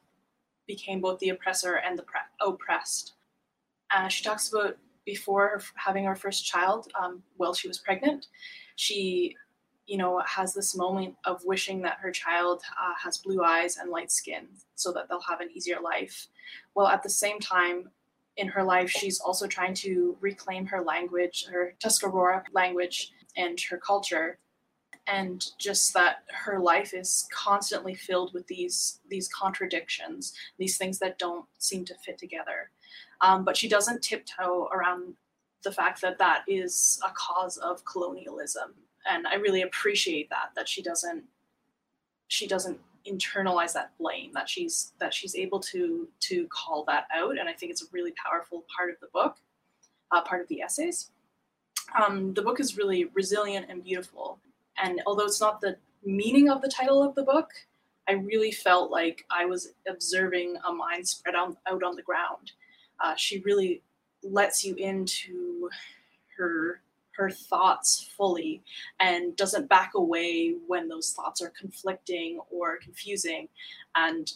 became 0.65 1.01
both 1.01 1.19
the 1.19 1.29
oppressor 1.29 1.75
and 1.75 1.99
the 1.99 2.03
pre- 2.03 2.19
oppressed. 2.41 3.13
Uh, 3.95 4.07
she 4.07 4.23
talks 4.23 4.51
about 4.51 4.77
before 5.05 5.61
having 5.75 6.03
her 6.03 6.15
first 6.15 6.45
child, 6.45 6.91
um, 6.99 7.21
while 7.37 7.53
she 7.53 7.67
was 7.67 7.77
pregnant, 7.77 8.27
she, 8.75 9.35
you 9.87 9.97
know, 9.97 10.21
has 10.25 10.53
this 10.53 10.75
moment 10.75 11.15
of 11.25 11.43
wishing 11.45 11.81
that 11.81 11.97
her 12.01 12.11
child 12.11 12.61
uh, 12.79 12.93
has 13.01 13.17
blue 13.17 13.41
eyes 13.43 13.77
and 13.77 13.89
light 13.89 14.11
skin 14.11 14.47
so 14.75 14.91
that 14.91 15.07
they'll 15.07 15.21
have 15.21 15.39
an 15.39 15.49
easier 15.53 15.79
life. 15.81 16.27
Well, 16.75 16.87
at 16.87 17.03
the 17.03 17.09
same 17.09 17.39
time, 17.39 17.89
in 18.35 18.47
her 18.49 18.63
life, 18.63 18.89
she's 18.91 19.19
also 19.19 19.47
trying 19.47 19.73
to 19.75 20.15
reclaim 20.21 20.65
her 20.67 20.81
language, 20.81 21.45
her 21.51 21.73
Tuscarora 21.79 22.43
language, 22.53 23.11
and 23.35 23.59
her 23.61 23.77
culture. 23.77 24.37
And 25.07 25.43
just 25.57 25.93
that 25.93 26.23
her 26.33 26.59
life 26.59 26.93
is 26.93 27.27
constantly 27.31 27.95
filled 27.95 28.33
with 28.33 28.45
these 28.47 28.99
these 29.09 29.29
contradictions 29.29 30.33
these 30.59 30.77
things 30.77 30.99
that 30.99 31.17
don't 31.17 31.45
seem 31.59 31.85
to 31.85 31.95
fit 32.05 32.17
together. 32.17 32.71
Um, 33.21 33.45
but 33.45 33.55
she 33.55 33.69
doesn't 33.69 34.03
tiptoe 34.03 34.67
around 34.73 35.13
the 35.63 35.71
fact 35.71 36.01
that 36.01 36.19
that 36.19 36.43
is 36.45 36.99
a 37.05 37.11
cause 37.15 37.55
of 37.57 37.85
colonialism 37.85 38.73
and 39.09 39.27
i 39.27 39.35
really 39.35 39.61
appreciate 39.61 40.29
that 40.29 40.49
that 40.55 40.67
she 40.67 40.81
doesn't 40.81 41.23
she 42.27 42.47
doesn't 42.47 42.79
internalize 43.07 43.73
that 43.73 43.91
blame 43.97 44.31
that 44.33 44.49
she's 44.49 44.91
that 44.99 45.13
she's 45.13 45.35
able 45.35 45.59
to 45.59 46.07
to 46.19 46.47
call 46.47 46.83
that 46.85 47.05
out 47.15 47.37
and 47.37 47.47
i 47.47 47.53
think 47.53 47.71
it's 47.71 47.83
a 47.83 47.87
really 47.91 48.13
powerful 48.23 48.65
part 48.75 48.89
of 48.89 48.95
the 48.99 49.07
book 49.13 49.37
uh, 50.11 50.21
part 50.21 50.41
of 50.41 50.47
the 50.47 50.61
essays 50.61 51.11
um, 51.97 52.33
the 52.33 52.41
book 52.41 52.59
is 52.59 52.77
really 52.77 53.05
resilient 53.13 53.65
and 53.69 53.83
beautiful 53.83 54.39
and 54.81 55.01
although 55.05 55.25
it's 55.25 55.41
not 55.41 55.61
the 55.61 55.77
meaning 56.03 56.49
of 56.49 56.61
the 56.61 56.67
title 56.67 57.03
of 57.03 57.15
the 57.15 57.23
book, 57.23 57.51
I 58.07 58.13
really 58.13 58.51
felt 58.51 58.91
like 58.91 59.25
I 59.29 59.45
was 59.45 59.73
observing 59.87 60.55
a 60.67 60.71
mind 60.71 61.07
spread 61.07 61.35
out, 61.35 61.57
on 61.67 61.95
the 61.95 62.01
ground. 62.01 62.53
Uh, 63.03 63.15
she 63.15 63.39
really 63.39 63.81
lets 64.23 64.63
you 64.63 64.75
into 64.75 65.69
her 66.37 66.81
her 67.17 67.29
thoughts 67.29 68.09
fully 68.15 68.61
and 68.99 69.35
doesn't 69.35 69.67
back 69.67 69.91
away 69.95 70.55
when 70.67 70.87
those 70.87 71.11
thoughts 71.11 71.41
are 71.41 71.51
conflicting 71.59 72.39
or 72.51 72.77
confusing 72.77 73.49
and 73.95 74.33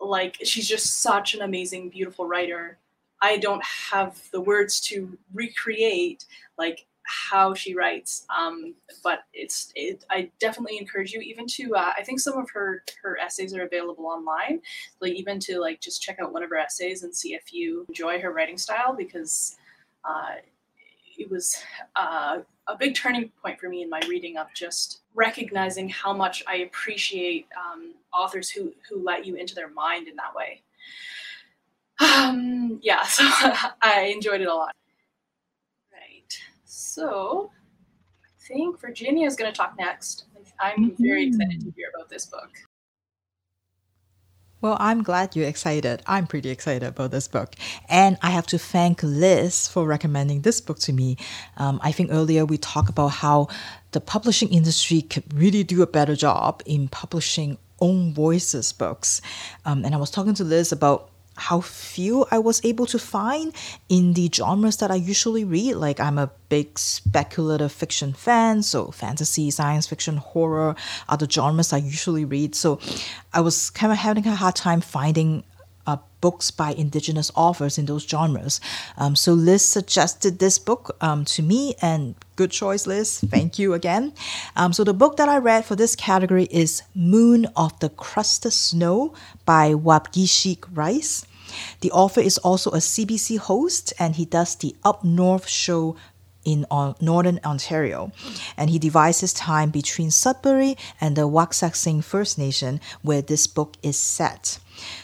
like 0.00 0.36
she's 0.44 0.68
just 0.68 1.00
such 1.00 1.34
an 1.34 1.42
amazing, 1.42 1.88
beautiful 1.88 2.26
writer. 2.26 2.78
I 3.22 3.38
don't 3.38 3.64
have 3.64 4.20
the 4.32 4.40
words 4.40 4.80
to 4.82 5.16
recreate 5.32 6.26
like 6.58 6.86
how 7.04 7.52
she 7.52 7.74
writes, 7.74 8.26
um, 8.34 8.74
but 9.02 9.20
it's 9.32 9.72
it, 9.74 10.04
I 10.10 10.30
definitely 10.40 10.78
encourage 10.78 11.12
you 11.12 11.20
even 11.20 11.46
to 11.48 11.74
uh, 11.74 11.92
I 11.96 12.02
think 12.02 12.20
some 12.20 12.38
of 12.38 12.50
her 12.50 12.82
her 13.02 13.18
essays 13.18 13.54
are 13.54 13.62
available 13.62 14.06
online, 14.06 14.60
like 15.00 15.12
even 15.12 15.38
to 15.40 15.60
like 15.60 15.80
just 15.80 16.02
check 16.02 16.18
out 16.20 16.32
one 16.32 16.42
of 16.42 16.50
her 16.50 16.58
essays 16.58 17.02
and 17.02 17.14
see 17.14 17.34
if 17.34 17.52
you 17.52 17.84
enjoy 17.88 18.20
her 18.20 18.32
writing 18.32 18.58
style 18.58 18.94
because 18.94 19.56
uh, 20.04 20.36
it 21.18 21.30
was 21.30 21.56
uh, 21.96 22.38
a 22.66 22.76
big 22.76 22.94
turning 22.94 23.30
point 23.42 23.60
for 23.60 23.68
me 23.68 23.82
in 23.82 23.90
my 23.90 24.00
reading 24.08 24.36
of 24.36 24.46
just 24.54 25.00
recognizing 25.14 25.88
how 25.88 26.12
much 26.12 26.42
I 26.46 26.56
appreciate 26.56 27.46
um, 27.56 27.94
authors 28.12 28.50
who 28.50 28.72
who 28.88 29.02
let 29.04 29.26
you 29.26 29.36
into 29.36 29.54
their 29.54 29.68
mind 29.68 30.08
in 30.08 30.16
that 30.16 30.34
way. 30.34 30.62
Um, 32.00 32.80
yeah, 32.82 33.02
so 33.06 33.24
I 33.82 34.12
enjoyed 34.14 34.40
it 34.40 34.48
a 34.48 34.54
lot. 34.54 34.74
Right. 35.92 36.38
So 36.64 37.50
I 38.24 38.46
think 38.46 38.80
Virginia 38.80 39.26
is 39.26 39.36
going 39.36 39.52
to 39.52 39.56
talk 39.56 39.74
next. 39.78 40.24
I'm 40.60 40.90
mm-hmm. 40.90 41.02
very 41.02 41.26
excited 41.28 41.60
to 41.60 41.72
hear 41.76 41.90
about 41.94 42.08
this 42.08 42.26
book. 42.26 42.50
Well, 44.64 44.78
I'm 44.80 45.02
glad 45.02 45.36
you're 45.36 45.46
excited. 45.46 46.02
I'm 46.06 46.26
pretty 46.26 46.48
excited 46.48 46.88
about 46.88 47.10
this 47.10 47.28
book. 47.28 47.54
And 47.86 48.16
I 48.22 48.30
have 48.30 48.46
to 48.46 48.58
thank 48.58 49.02
Liz 49.02 49.68
for 49.68 49.84
recommending 49.84 50.40
this 50.40 50.62
book 50.62 50.78
to 50.78 50.92
me. 50.94 51.18
Um, 51.58 51.78
I 51.82 51.92
think 51.92 52.08
earlier 52.10 52.46
we 52.46 52.56
talked 52.56 52.88
about 52.88 53.08
how 53.08 53.48
the 53.90 54.00
publishing 54.00 54.48
industry 54.48 55.02
could 55.02 55.24
really 55.34 55.64
do 55.64 55.82
a 55.82 55.86
better 55.86 56.16
job 56.16 56.62
in 56.64 56.88
publishing 56.88 57.58
own 57.78 58.14
voices 58.14 58.72
books. 58.72 59.20
Um, 59.66 59.84
and 59.84 59.94
I 59.94 59.98
was 59.98 60.10
talking 60.10 60.32
to 60.32 60.44
Liz 60.44 60.72
about 60.72 61.10
how 61.36 61.60
few 61.60 62.26
I 62.30 62.38
was 62.38 62.60
able 62.64 62.86
to 62.86 62.98
find 62.98 63.52
in 63.88 64.14
the 64.14 64.30
genres 64.32 64.76
that 64.78 64.90
I 64.90 64.96
usually 64.96 65.44
read. 65.44 65.74
Like, 65.74 66.00
I'm 66.00 66.18
a 66.18 66.30
big 66.48 66.78
speculative 66.78 67.72
fiction 67.72 68.12
fan, 68.12 68.62
so 68.62 68.90
fantasy, 68.90 69.50
science 69.50 69.86
fiction, 69.86 70.16
horror 70.18 70.76
are 71.08 71.16
the 71.16 71.28
genres 71.28 71.72
I 71.72 71.78
usually 71.78 72.24
read. 72.24 72.54
So, 72.54 72.78
I 73.32 73.40
was 73.40 73.70
kind 73.70 73.92
of 73.92 73.98
having 73.98 74.26
a 74.26 74.34
hard 74.34 74.54
time 74.54 74.80
finding 74.80 75.44
uh, 75.86 75.98
books 76.20 76.50
by 76.50 76.72
indigenous 76.72 77.30
authors 77.34 77.78
in 77.78 77.86
those 77.86 78.04
genres. 78.04 78.60
Um, 78.96 79.14
so 79.16 79.32
Liz 79.32 79.64
suggested 79.64 80.38
this 80.38 80.58
book 80.58 80.96
um, 81.00 81.24
to 81.26 81.42
me, 81.42 81.74
and 81.82 82.14
good 82.36 82.50
choice, 82.50 82.86
Liz. 82.86 83.20
Thank 83.20 83.58
you 83.58 83.74
again. 83.74 84.12
Um, 84.56 84.72
so 84.72 84.84
the 84.84 84.94
book 84.94 85.16
that 85.16 85.28
I 85.28 85.38
read 85.38 85.64
for 85.64 85.76
this 85.76 85.94
category 85.94 86.44
is 86.50 86.82
Moon 86.94 87.46
of 87.56 87.78
the 87.80 87.90
Crusted 87.90 88.52
Snow 88.52 89.14
by 89.44 89.74
Waubgeshig 89.74 90.64
Rice. 90.72 91.26
The 91.80 91.92
author 91.92 92.20
is 92.20 92.38
also 92.38 92.70
a 92.70 92.78
CBC 92.78 93.38
host, 93.38 93.92
and 93.98 94.16
he 94.16 94.24
does 94.24 94.56
the 94.56 94.74
Up 94.82 95.04
North 95.04 95.48
show 95.48 95.96
in 96.44 96.66
uh, 96.70 96.94
northern 97.00 97.40
Ontario, 97.44 98.12
and 98.56 98.70
he 98.70 98.78
divides 98.78 99.20
his 99.20 99.32
time 99.32 99.70
between 99.70 100.10
Sudbury 100.10 100.76
and 101.00 101.16
the 101.16 101.28
Wasauksing 101.28 102.02
First 102.02 102.38
Nation, 102.38 102.80
where 103.02 103.22
this 103.22 103.46
book 103.46 103.76
is 103.82 103.98
set. 103.98 104.58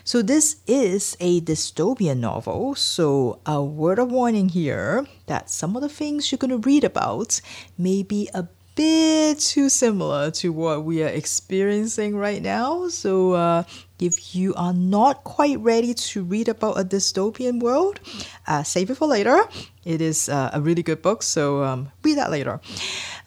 So 0.04 0.23
this 0.23 0.56
is 0.66 1.16
a 1.20 1.40
dystopian 1.40 2.18
novel, 2.18 2.75
so 2.75 3.38
a 3.47 3.62
word 3.62 3.99
of 3.99 4.11
warning 4.11 4.49
here 4.49 5.06
that 5.26 5.50
some 5.50 5.76
of 5.76 5.82
the 5.82 5.88
things 5.88 6.30
you're 6.30 6.38
going 6.38 6.50
to 6.50 6.59
read 6.59 6.85
about 6.85 7.40
may 7.78 8.02
be 8.02 8.28
a 8.35 8.49
bit 8.81 9.39
too 9.39 9.69
similar 9.69 10.31
to 10.31 10.49
what 10.51 10.85
we 10.85 11.03
are 11.03 11.13
experiencing 11.23 12.17
right 12.17 12.41
now. 12.41 12.89
So, 12.89 13.33
uh, 13.33 13.65
if 13.99 14.35
you 14.35 14.55
are 14.55 14.73
not 14.73 15.23
quite 15.23 15.59
ready 15.61 15.93
to 15.93 16.25
read 16.25 16.49
about 16.49 16.81
a 16.81 16.85
dystopian 16.85 17.61
world, 17.61 18.01
uh, 18.47 18.63
save 18.63 18.89
it 18.89 18.95
for 18.97 19.07
later. 19.07 19.45
It 19.85 20.01
is 20.01 20.31
uh, 20.31 20.49
a 20.55 20.63
really 20.63 20.83
good 20.83 21.03
book, 21.03 21.23
so 21.23 21.63
um, 21.63 21.93
read 22.03 22.17
that 22.17 22.31
later. 22.31 22.59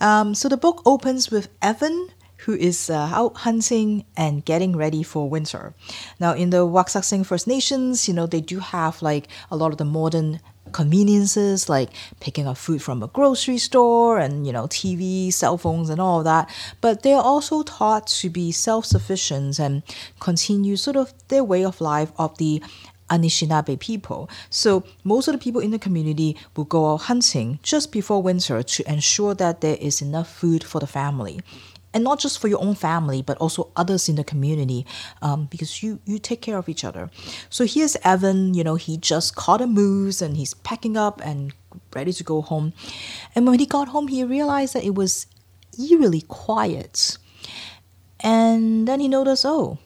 Um, 0.02 0.34
so, 0.34 0.50
the 0.50 0.58
book 0.58 0.82
opens 0.88 1.30
with 1.30 1.50
Evan 1.62 2.10
who 2.46 2.54
is 2.56 2.90
uh, 2.90 3.10
out 3.14 3.38
hunting 3.48 4.04
and 4.18 4.44
getting 4.44 4.76
ready 4.76 5.02
for 5.02 5.30
winter. 5.30 5.74
Now, 6.20 6.34
in 6.34 6.50
the 6.50 6.68
Wasauksing 6.68 7.26
First 7.26 7.48
Nations, 7.48 8.08
you 8.08 8.14
know, 8.14 8.28
they 8.28 8.42
do 8.42 8.60
have 8.60 9.02
like 9.02 9.30
a 9.50 9.56
lot 9.56 9.72
of 9.72 9.78
the 9.78 9.86
modern 9.86 10.42
conveniences 10.74 11.70
like 11.70 11.90
picking 12.20 12.48
up 12.48 12.58
food 12.58 12.82
from 12.82 13.02
a 13.04 13.08
grocery 13.08 13.58
store 13.58 14.20
and 14.20 14.46
you 14.46 14.54
know 14.54 14.68
TV, 14.68 15.32
cell 15.32 15.58
phones 15.58 15.90
and 15.90 16.02
all 16.02 16.24
that 16.24 16.50
but 16.82 17.04
they're 17.04 17.18
also 17.18 17.64
taught 17.64 18.08
to 18.08 18.30
be 18.30 18.52
self-sufficient 18.52 19.60
and 19.60 19.84
continue 20.20 20.76
sort 20.76 20.98
of 20.98 21.14
their 21.28 21.44
way 21.44 21.64
of 21.64 21.80
life 21.80 22.12
of 22.18 22.38
the 22.38 22.62
Anishinaabe 23.10 23.80
people. 23.80 24.30
So 24.50 24.84
most 25.04 25.28
of 25.28 25.34
the 25.34 25.38
people 25.38 25.62
in 25.62 25.72
the 25.72 25.78
community 25.78 26.36
will 26.56 26.64
go 26.64 26.94
out 26.94 27.02
hunting 27.02 27.60
just 27.62 27.92
before 27.92 28.24
winter 28.24 28.64
to 28.64 28.92
ensure 28.92 29.36
that 29.36 29.62
there 29.62 29.78
is 29.80 30.02
enough 30.02 30.34
food 30.34 30.64
for 30.64 30.80
the 30.80 30.88
family 30.88 31.42
and 31.94 32.04
not 32.04 32.20
just 32.20 32.40
for 32.40 32.48
your 32.48 32.62
own 32.62 32.76
family 32.76 33.22
but 33.22 33.38
also 33.38 33.70
others 33.76 34.10
in 34.10 34.16
the 34.16 34.24
community 34.24 34.86
um, 35.22 35.46
because 35.46 35.84
you 35.84 36.00
you 36.06 36.20
take 36.20 36.42
care 36.42 36.58
of 36.58 36.70
each 36.70 36.84
other. 36.84 37.10
So 37.50 37.66
here's 37.66 37.96
evan 38.04 38.54
you 38.54 38.64
know 38.64 38.76
he 38.76 38.98
just 38.98 39.36
caught 39.36 39.62
a 39.62 39.68
moose 39.68 40.22
and 40.22 40.38
he's 40.38 40.54
packing 40.54 40.98
up 40.98 41.22
and 41.24 41.54
ready 41.96 42.14
to 42.14 42.24
go 42.24 42.42
home. 42.42 42.74
And 43.36 43.48
when 43.48 43.60
he 43.60 43.66
got 43.66 43.90
home 43.90 44.08
he 44.08 44.24
realized 44.24 44.74
that 44.76 44.84
it 44.84 44.96
was 44.96 45.28
eerily 45.80 46.22
quiet. 46.22 47.18
And 48.20 48.88
then 48.88 49.00
he 49.00 49.08
noticed 49.08 49.46
oh 49.46 49.78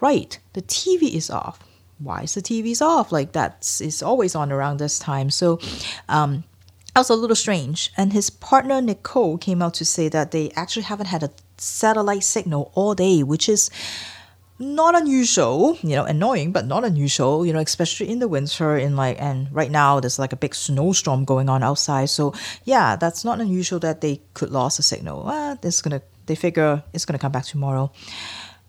right 0.00 0.38
the 0.52 0.62
tv 0.62 1.14
is 1.14 1.30
off. 1.30 1.58
Why 1.98 2.22
is 2.22 2.34
the 2.34 2.42
tv's 2.42 2.82
off? 2.82 3.12
Like 3.12 3.32
that's 3.32 3.80
it's 3.80 4.02
always 4.02 4.34
on 4.34 4.52
around 4.52 4.78
this 4.78 4.98
time. 4.98 5.30
So 5.30 5.60
um, 6.08 6.44
that 6.94 7.00
was 7.00 7.10
a 7.10 7.16
little 7.16 7.36
strange. 7.36 7.92
And 7.96 8.12
his 8.12 8.30
partner 8.30 8.80
Nicole 8.80 9.38
came 9.38 9.62
out 9.62 9.74
to 9.74 9.84
say 9.84 10.08
that 10.08 10.30
they 10.30 10.50
actually 10.56 10.82
haven't 10.82 11.06
had 11.06 11.22
a 11.22 11.30
satellite 11.56 12.24
signal 12.24 12.70
all 12.74 12.94
day, 12.94 13.22
which 13.22 13.48
is 13.48 13.70
not 14.58 14.94
unusual, 14.94 15.76
you 15.82 15.96
know, 15.96 16.04
annoying, 16.04 16.52
but 16.52 16.66
not 16.66 16.84
unusual, 16.84 17.44
you 17.44 17.52
know, 17.52 17.58
especially 17.58 18.08
in 18.08 18.20
the 18.20 18.28
winter 18.28 18.76
in 18.76 18.94
like 18.94 19.20
and 19.20 19.52
right 19.52 19.70
now 19.70 19.98
there's 19.98 20.18
like 20.18 20.32
a 20.32 20.36
big 20.36 20.54
snowstorm 20.54 21.24
going 21.24 21.48
on 21.48 21.62
outside. 21.62 22.08
So 22.08 22.34
yeah, 22.64 22.96
that's 22.96 23.24
not 23.24 23.40
unusual 23.40 23.80
that 23.80 24.00
they 24.00 24.20
could 24.34 24.50
lose 24.50 24.78
a 24.78 24.82
signal. 24.82 25.24
Well, 25.24 25.58
it's 25.62 25.82
gonna 25.82 26.02
they 26.26 26.36
figure 26.36 26.82
it's 26.92 27.04
gonna 27.04 27.18
come 27.18 27.32
back 27.32 27.44
tomorrow. 27.44 27.90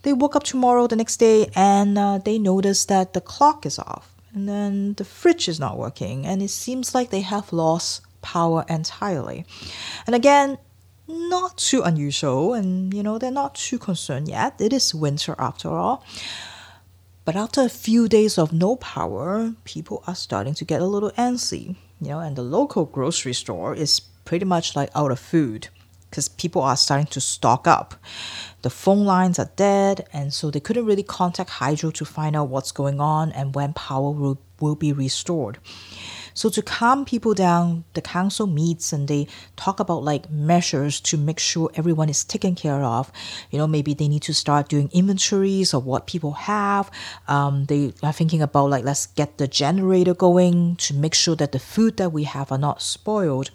They 0.01 0.13
woke 0.13 0.35
up 0.35 0.43
tomorrow 0.43 0.87
the 0.87 0.95
next 0.95 1.17
day 1.17 1.49
and 1.55 1.97
uh, 1.97 2.17
they 2.19 2.39
noticed 2.39 2.87
that 2.89 3.13
the 3.13 3.21
clock 3.21 3.65
is 3.65 3.79
off 3.79 4.13
and 4.33 4.49
then 4.49 4.93
the 4.93 5.05
fridge 5.05 5.47
is 5.47 5.59
not 5.59 5.77
working 5.77 6.25
and 6.25 6.41
it 6.41 6.49
seems 6.49 6.93
like 6.95 7.09
they 7.09 7.21
have 7.21 7.53
lost 7.53 8.01
power 8.21 8.65
entirely. 8.67 9.45
And 10.07 10.15
again, 10.15 10.57
not 11.07 11.57
too 11.57 11.81
unusual, 11.81 12.53
and 12.53 12.93
you 12.93 13.03
know, 13.03 13.17
they're 13.17 13.31
not 13.31 13.55
too 13.55 13.77
concerned 13.77 14.27
yet. 14.27 14.59
It 14.59 14.73
is 14.73 14.95
winter 14.95 15.35
after 15.37 15.69
all. 15.69 16.03
But 17.25 17.35
after 17.35 17.61
a 17.61 17.69
few 17.69 18.07
days 18.07 18.37
of 18.37 18.53
no 18.53 18.75
power, 18.75 19.53
people 19.63 20.03
are 20.05 20.15
starting 20.15 20.53
to 20.55 20.65
get 20.65 20.81
a 20.81 20.85
little 20.85 21.11
antsy, 21.11 21.75
you 21.99 22.09
know, 22.09 22.19
and 22.19 22.35
the 22.35 22.43
local 22.43 22.85
grocery 22.85 23.33
store 23.33 23.73
is 23.73 23.99
pretty 23.99 24.45
much 24.45 24.75
like 24.75 24.89
out 24.93 25.11
of 25.11 25.19
food 25.19 25.69
because 26.09 26.29
people 26.29 26.61
are 26.61 26.77
starting 26.77 27.07
to 27.07 27.19
stock 27.19 27.67
up. 27.67 27.95
The 28.61 28.69
phone 28.69 29.05
lines 29.05 29.37
are 29.37 29.51
dead, 29.55 30.07
and 30.13 30.33
so 30.33 30.49
they 30.49 30.59
couldn't 30.59 30.85
really 30.85 31.03
contact 31.03 31.49
Hydro 31.49 31.91
to 31.91 32.05
find 32.05 32.35
out 32.35 32.49
what's 32.49 32.71
going 32.71 32.99
on 32.99 33.31
and 33.31 33.53
when 33.53 33.73
power 33.73 34.11
will, 34.11 34.39
will 34.59 34.75
be 34.75 34.93
restored. 34.93 35.57
So 36.35 36.49
to 36.49 36.61
calm 36.61 37.05
people 37.05 37.33
down, 37.33 37.85
the 37.93 38.01
council 38.01 38.45
meets 38.45 38.91
and 38.91 39.07
they 39.07 39.27
talk 39.55 39.79
about 39.79 40.03
like 40.03 40.29
measures 40.29 40.99
to 41.01 41.17
make 41.17 41.39
sure 41.39 41.71
everyone 41.75 42.09
is 42.09 42.25
taken 42.25 42.55
care 42.55 42.83
of. 42.83 43.09
You 43.51 43.57
know, 43.57 43.67
maybe 43.67 43.93
they 43.93 44.09
need 44.09 44.23
to 44.23 44.33
start 44.33 44.67
doing 44.67 44.89
inventories 44.91 45.73
of 45.73 45.85
what 45.85 46.07
people 46.07 46.33
have. 46.33 46.91
Um, 47.29 47.65
they 47.67 47.93
are 48.03 48.11
thinking 48.11 48.41
about 48.41 48.69
like 48.69 48.83
let's 48.83 49.05
get 49.05 49.37
the 49.37 49.47
generator 49.47 50.13
going 50.13 50.75
to 50.75 50.93
make 50.93 51.13
sure 51.13 51.37
that 51.37 51.53
the 51.53 51.59
food 51.59 51.95
that 51.97 52.11
we 52.11 52.25
have 52.25 52.51
are 52.51 52.57
not 52.57 52.81
spoiled. 52.81 53.49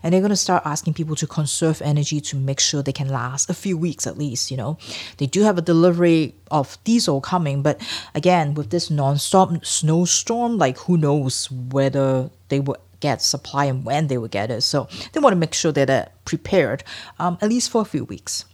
And 0.00 0.14
they're 0.14 0.22
gonna 0.22 0.36
start 0.36 0.62
asking 0.64 0.94
people 0.94 1.16
to 1.16 1.26
conserve 1.26 1.82
energy 1.82 2.20
to 2.20 2.36
make 2.36 2.60
sure 2.60 2.80
they 2.80 2.92
can 2.92 3.08
last 3.08 3.50
a 3.50 3.54
few 3.54 3.76
weeks 3.76 4.06
at 4.06 4.16
least. 4.16 4.52
You 4.52 4.56
know, 4.56 4.78
they 5.16 5.26
do 5.26 5.42
have 5.42 5.58
a 5.58 5.62
delivery 5.62 6.36
of 6.52 6.78
diesel 6.84 7.20
coming, 7.20 7.62
but 7.62 7.80
again 8.14 8.54
with 8.54 8.70
this 8.70 8.88
non-stop 8.88 9.64
snowstorm, 9.64 10.58
like 10.58 10.78
who 10.78 10.96
knows 10.96 11.50
whether 11.50 12.19
they 12.48 12.60
will 12.60 12.76
get 13.00 13.22
supply 13.22 13.64
and 13.64 13.84
when 13.84 14.08
they 14.08 14.18
will 14.18 14.28
get 14.28 14.50
it. 14.50 14.62
So 14.62 14.88
they 15.12 15.20
want 15.20 15.32
to 15.32 15.38
make 15.44 15.54
sure 15.54 15.72
that 15.72 15.86
they're 15.86 16.10
prepared, 16.24 16.84
um, 17.18 17.38
at 17.40 17.48
least 17.48 17.70
for 17.70 17.80
a 17.80 17.86
few 17.94 18.04
weeks. 18.04 18.44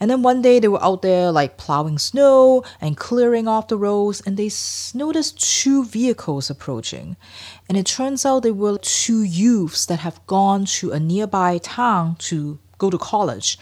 And 0.00 0.10
then 0.10 0.22
one 0.22 0.42
day 0.42 0.58
they 0.58 0.68
were 0.68 0.82
out 0.82 1.02
there 1.02 1.30
like 1.30 1.56
plowing 1.56 1.98
snow 1.98 2.64
and 2.80 2.96
clearing 2.96 3.46
off 3.46 3.68
the 3.68 3.78
roads, 3.78 4.20
and 4.26 4.36
they 4.36 4.50
noticed 4.92 5.40
two 5.62 5.84
vehicles 5.84 6.50
approaching. 6.50 7.16
And 7.68 7.78
it 7.78 7.86
turns 7.86 8.26
out 8.26 8.42
they 8.42 8.50
were 8.50 8.76
two 8.78 9.22
youths 9.22 9.86
that 9.86 10.00
have 10.00 10.20
gone 10.26 10.64
to 10.80 10.90
a 10.90 11.00
nearby 11.00 11.58
town 11.58 12.16
to 12.28 12.58
go 12.76 12.90
to 12.90 12.98
college. 12.98 13.56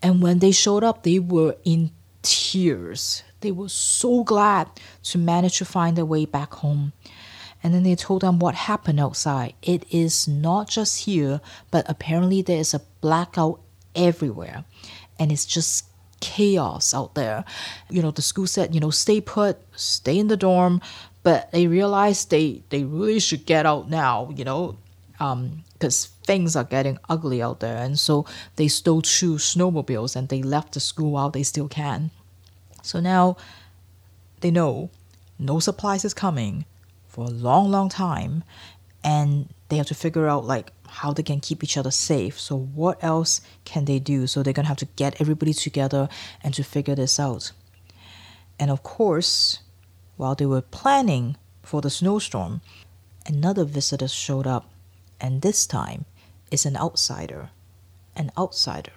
And 0.00 0.22
when 0.22 0.38
they 0.38 0.52
showed 0.52 0.84
up, 0.84 1.02
they 1.02 1.18
were 1.18 1.56
in 1.64 1.90
tears. 2.22 3.22
they 3.40 3.52
were 3.52 3.68
so 3.68 4.24
glad 4.24 4.68
to 5.04 5.18
manage 5.18 5.58
to 5.58 5.64
find 5.64 5.96
their 5.96 6.04
way 6.04 6.24
back 6.24 6.54
home. 6.54 6.92
And 7.66 7.74
then 7.74 7.82
they 7.82 7.96
told 7.96 8.20
them 8.20 8.38
what 8.38 8.54
happened 8.54 9.00
outside. 9.00 9.54
It 9.60 9.84
is 9.90 10.28
not 10.28 10.68
just 10.68 11.02
here, 11.02 11.40
but 11.72 11.84
apparently 11.88 12.40
there 12.40 12.60
is 12.60 12.72
a 12.72 12.82
blackout 13.00 13.58
everywhere. 13.96 14.64
And 15.18 15.32
it's 15.32 15.44
just 15.44 15.86
chaos 16.20 16.94
out 16.94 17.16
there. 17.16 17.44
You 17.90 18.02
know, 18.02 18.12
the 18.12 18.22
school 18.22 18.46
said, 18.46 18.72
you 18.72 18.78
know, 18.78 18.90
stay 18.90 19.20
put, 19.20 19.58
stay 19.74 20.16
in 20.16 20.28
the 20.28 20.36
dorm, 20.36 20.80
but 21.24 21.50
they 21.50 21.66
realized 21.66 22.30
they 22.30 22.62
they 22.68 22.84
really 22.84 23.18
should 23.18 23.46
get 23.46 23.66
out 23.66 23.90
now, 23.90 24.30
you 24.36 24.44
know, 24.44 24.76
because 25.18 26.06
um, 26.06 26.12
things 26.22 26.54
are 26.54 26.62
getting 26.62 27.00
ugly 27.08 27.42
out 27.42 27.58
there. 27.58 27.78
And 27.78 27.98
so 27.98 28.26
they 28.54 28.68
stole 28.68 29.02
two 29.02 29.38
snowmobiles 29.38 30.14
and 30.14 30.28
they 30.28 30.40
left 30.40 30.74
the 30.74 30.78
school 30.78 31.10
while 31.10 31.30
they 31.30 31.42
still 31.42 31.66
can. 31.66 32.12
So 32.82 33.00
now 33.00 33.36
they 34.40 34.52
know 34.52 34.90
no 35.36 35.58
supplies 35.58 36.04
is 36.04 36.14
coming 36.14 36.64
for 37.16 37.24
a 37.24 37.30
long, 37.30 37.70
long 37.70 37.88
time, 37.88 38.44
and 39.02 39.48
they 39.70 39.78
have 39.78 39.86
to 39.86 39.94
figure 39.94 40.28
out 40.28 40.44
like 40.44 40.70
how 40.86 41.14
they 41.14 41.22
can 41.22 41.40
keep 41.40 41.64
each 41.64 41.78
other 41.78 41.90
safe. 41.90 42.38
So 42.38 42.54
what 42.54 43.02
else 43.02 43.40
can 43.64 43.86
they 43.86 43.98
do? 43.98 44.26
So 44.26 44.42
they're 44.42 44.52
gonna 44.52 44.68
have 44.68 44.84
to 44.84 44.94
get 44.96 45.18
everybody 45.18 45.54
together 45.54 46.10
and 46.44 46.52
to 46.52 46.62
figure 46.62 46.94
this 46.94 47.18
out. 47.18 47.52
And 48.58 48.70
of 48.70 48.82
course, 48.82 49.60
while 50.18 50.34
they 50.34 50.44
were 50.44 50.60
planning 50.60 51.36
for 51.62 51.80
the 51.80 51.88
snowstorm, 51.88 52.60
another 53.24 53.64
visitor 53.64 54.08
showed 54.08 54.46
up, 54.46 54.70
and 55.18 55.40
this 55.40 55.66
time 55.66 56.04
is 56.50 56.66
an 56.66 56.76
outsider, 56.76 57.48
an 58.14 58.30
outsider 58.36 58.92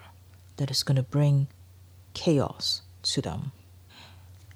that 0.58 0.70
is 0.70 0.82
to 0.82 1.02
bring 1.02 1.48
chaos 2.12 2.82
to 3.02 3.22
them. 3.22 3.52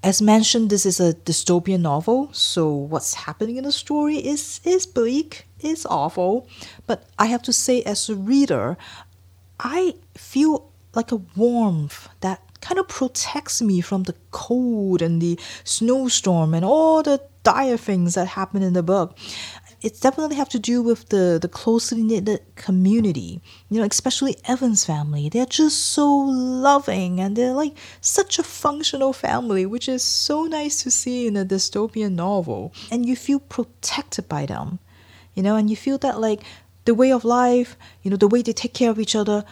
As 0.04 0.20
mentioned, 0.20 0.68
this 0.68 0.84
is 0.84 1.00
a 1.00 1.14
dystopian 1.14 1.80
novel, 1.80 2.28
so 2.30 2.70
what's 2.70 3.14
happening 3.14 3.56
in 3.56 3.64
the 3.64 3.72
story 3.72 4.18
is 4.18 4.60
is 4.62 4.84
bleak, 4.84 5.46
is 5.60 5.86
awful. 5.86 6.46
But 6.86 7.06
I 7.18 7.26
have 7.32 7.40
to 7.44 7.54
say, 7.54 7.82
as 7.84 8.10
a 8.10 8.14
reader, 8.14 8.76
I 9.58 9.94
feel 10.14 10.70
like 10.94 11.10
a 11.10 11.22
warmth 11.34 12.10
that 12.20 12.42
kind 12.60 12.78
of 12.78 12.86
protects 12.86 13.62
me 13.62 13.80
from 13.80 14.02
the 14.02 14.14
cold 14.30 15.00
and 15.00 15.22
the 15.22 15.40
snowstorm 15.64 16.52
and 16.52 16.66
all 16.66 17.02
the 17.02 17.22
dire 17.42 17.78
things 17.78 18.14
that 18.14 18.28
happen 18.28 18.62
in 18.62 18.74
the 18.74 18.82
book 18.82 19.16
it 19.84 20.00
definitely 20.00 20.36
have 20.36 20.48
to 20.48 20.58
do 20.58 20.82
with 20.82 21.10
the 21.10 21.38
the 21.40 21.48
closely 21.48 22.02
knit 22.02 22.42
community. 22.56 23.42
You 23.68 23.80
know, 23.80 23.86
especially 23.86 24.36
Evan's 24.48 24.84
family. 24.84 25.28
They're 25.28 25.44
just 25.62 25.78
so 25.78 26.08
loving 26.08 27.20
and 27.20 27.36
they're 27.36 27.52
like 27.52 27.76
such 28.00 28.38
a 28.38 28.42
functional 28.42 29.12
family, 29.12 29.66
which 29.66 29.86
is 29.86 30.02
so 30.02 30.44
nice 30.44 30.82
to 30.82 30.90
see 30.90 31.26
in 31.26 31.36
a 31.36 31.44
dystopian 31.44 32.14
novel. 32.14 32.72
And 32.90 33.04
you 33.04 33.14
feel 33.14 33.40
protected 33.40 34.26
by 34.26 34.46
them. 34.46 34.78
You 35.34 35.42
know, 35.42 35.56
and 35.56 35.68
you 35.68 35.76
feel 35.76 35.98
that 35.98 36.18
like 36.18 36.40
the 36.86 36.94
way 36.94 37.12
of 37.12 37.24
life, 37.24 37.76
you 38.02 38.10
know, 38.10 38.16
the 38.16 38.28
way 38.28 38.40
they 38.40 38.52
take 38.52 38.74
care 38.74 38.90
of 38.90 38.98
each 38.98 39.14
other, 39.14 39.44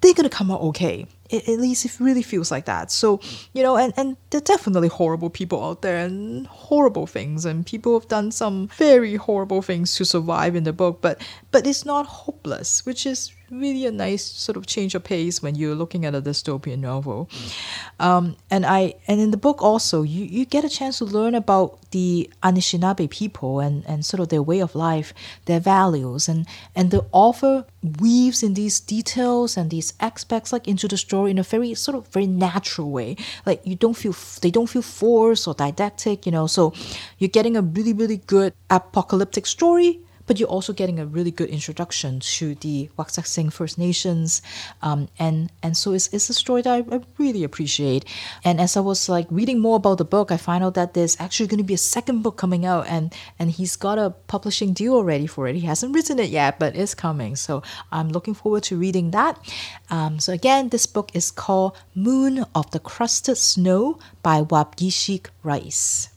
they're 0.00 0.14
gonna 0.14 0.28
come 0.28 0.50
out 0.50 0.60
okay 0.60 1.06
it, 1.30 1.48
at 1.48 1.58
least 1.58 1.84
it 1.84 1.98
really 2.00 2.22
feels 2.22 2.50
like 2.50 2.64
that. 2.66 2.90
So, 2.90 3.20
you 3.52 3.62
know, 3.62 3.76
and, 3.76 3.92
and 3.96 4.16
there 4.30 4.38
are 4.38 4.44
definitely 4.44 4.88
horrible 4.88 5.30
people 5.30 5.64
out 5.64 5.82
there 5.82 6.04
and 6.04 6.46
horrible 6.46 7.06
things, 7.06 7.44
and 7.44 7.64
people 7.64 7.98
have 7.98 8.08
done 8.08 8.30
some 8.32 8.68
very 8.76 9.16
horrible 9.16 9.62
things 9.62 9.94
to 9.96 10.04
survive 10.04 10.56
in 10.56 10.64
the 10.64 10.72
book, 10.72 11.00
but 11.00 11.20
but 11.50 11.66
it's 11.66 11.84
not 11.84 12.06
hopeless, 12.06 12.84
which 12.84 13.06
is 13.06 13.32
really 13.50 13.86
a 13.86 13.90
nice 13.90 14.24
sort 14.24 14.56
of 14.56 14.66
change 14.66 14.94
of 14.94 15.04
pace 15.04 15.42
when 15.42 15.54
you're 15.54 15.74
looking 15.74 16.04
at 16.04 16.14
a 16.14 16.22
dystopian 16.22 16.78
novel. 16.78 17.28
Um, 17.98 18.36
and 18.50 18.64
I 18.64 18.94
and 19.08 19.20
in 19.20 19.30
the 19.30 19.36
book 19.36 19.62
also 19.62 20.02
you, 20.02 20.24
you 20.24 20.44
get 20.44 20.64
a 20.64 20.68
chance 20.68 20.98
to 20.98 21.04
learn 21.04 21.34
about 21.34 21.78
the 21.90 22.30
Anishinaabe 22.42 23.10
people 23.10 23.60
and, 23.60 23.84
and 23.86 24.04
sort 24.04 24.20
of 24.20 24.28
their 24.28 24.42
way 24.42 24.60
of 24.60 24.74
life, 24.74 25.12
their 25.46 25.60
values, 25.60 26.28
and 26.28 26.46
and 26.74 26.90
the 26.90 27.04
author 27.12 27.64
weaves 28.00 28.42
in 28.42 28.54
these 28.54 28.78
details 28.78 29.56
and 29.56 29.70
these 29.70 29.94
aspects 30.00 30.52
like 30.52 30.68
into 30.68 30.86
the 30.86 30.96
story 30.96 31.30
in 31.30 31.38
a 31.38 31.42
very 31.42 31.74
sort 31.74 31.96
of 31.96 32.06
very 32.08 32.26
natural 32.26 32.90
way. 32.90 33.16
Like 33.44 33.60
you 33.64 33.74
don't 33.74 33.96
feel 33.96 34.14
they 34.40 34.50
don't 34.50 34.68
feel 34.68 34.82
forced 34.82 35.48
or 35.48 35.54
didactic, 35.54 36.26
you 36.26 36.32
know. 36.32 36.46
So 36.46 36.72
you're 37.18 37.28
getting 37.28 37.56
a 37.56 37.62
really 37.62 37.92
really 37.92 38.18
good 38.18 38.54
apocalyptic 38.70 39.46
story 39.46 40.00
but 40.30 40.38
you're 40.38 40.48
also 40.48 40.72
getting 40.72 41.00
a 41.00 41.06
really 41.06 41.32
good 41.32 41.48
introduction 41.48 42.20
to 42.20 42.54
the 42.54 42.88
Wasauksing 42.96 43.52
First 43.52 43.78
Nations. 43.78 44.42
Um, 44.80 45.08
and, 45.18 45.50
and 45.60 45.76
so 45.76 45.92
it's, 45.92 46.06
it's 46.12 46.30
a 46.30 46.34
story 46.34 46.62
that 46.62 46.72
I, 46.72 46.94
I, 46.94 47.00
really 47.18 47.42
appreciate. 47.42 48.04
And 48.44 48.60
as 48.60 48.76
I 48.76 48.80
was 48.80 49.08
like 49.08 49.26
reading 49.28 49.58
more 49.58 49.74
about 49.74 49.98
the 49.98 50.04
book, 50.04 50.30
I 50.30 50.36
find 50.36 50.62
out 50.62 50.74
that 50.74 50.94
there's 50.94 51.18
actually 51.18 51.48
going 51.48 51.58
to 51.58 51.64
be 51.64 51.74
a 51.74 51.78
second 51.96 52.22
book 52.22 52.36
coming 52.36 52.64
out 52.64 52.86
and, 52.86 53.12
and 53.40 53.50
he's 53.50 53.74
got 53.74 53.98
a 53.98 54.10
publishing 54.28 54.72
deal 54.72 54.94
already 54.94 55.26
for 55.26 55.48
it. 55.48 55.56
He 55.56 55.66
hasn't 55.66 55.96
written 55.96 56.20
it 56.20 56.30
yet, 56.30 56.60
but 56.60 56.76
it's 56.76 56.94
coming. 56.94 57.34
So 57.34 57.64
I'm 57.90 58.10
looking 58.10 58.34
forward 58.34 58.62
to 58.70 58.76
reading 58.76 59.10
that. 59.10 59.36
Um, 59.90 60.20
so 60.20 60.32
again, 60.32 60.68
this 60.68 60.86
book 60.86 61.10
is 61.12 61.32
called 61.32 61.76
Moon 61.92 62.44
of 62.54 62.70
the 62.70 62.78
Crusted 62.78 63.36
Snow 63.36 63.98
by 64.22 64.42
Waubgeshig 64.42 65.26
Rice. 65.42 66.10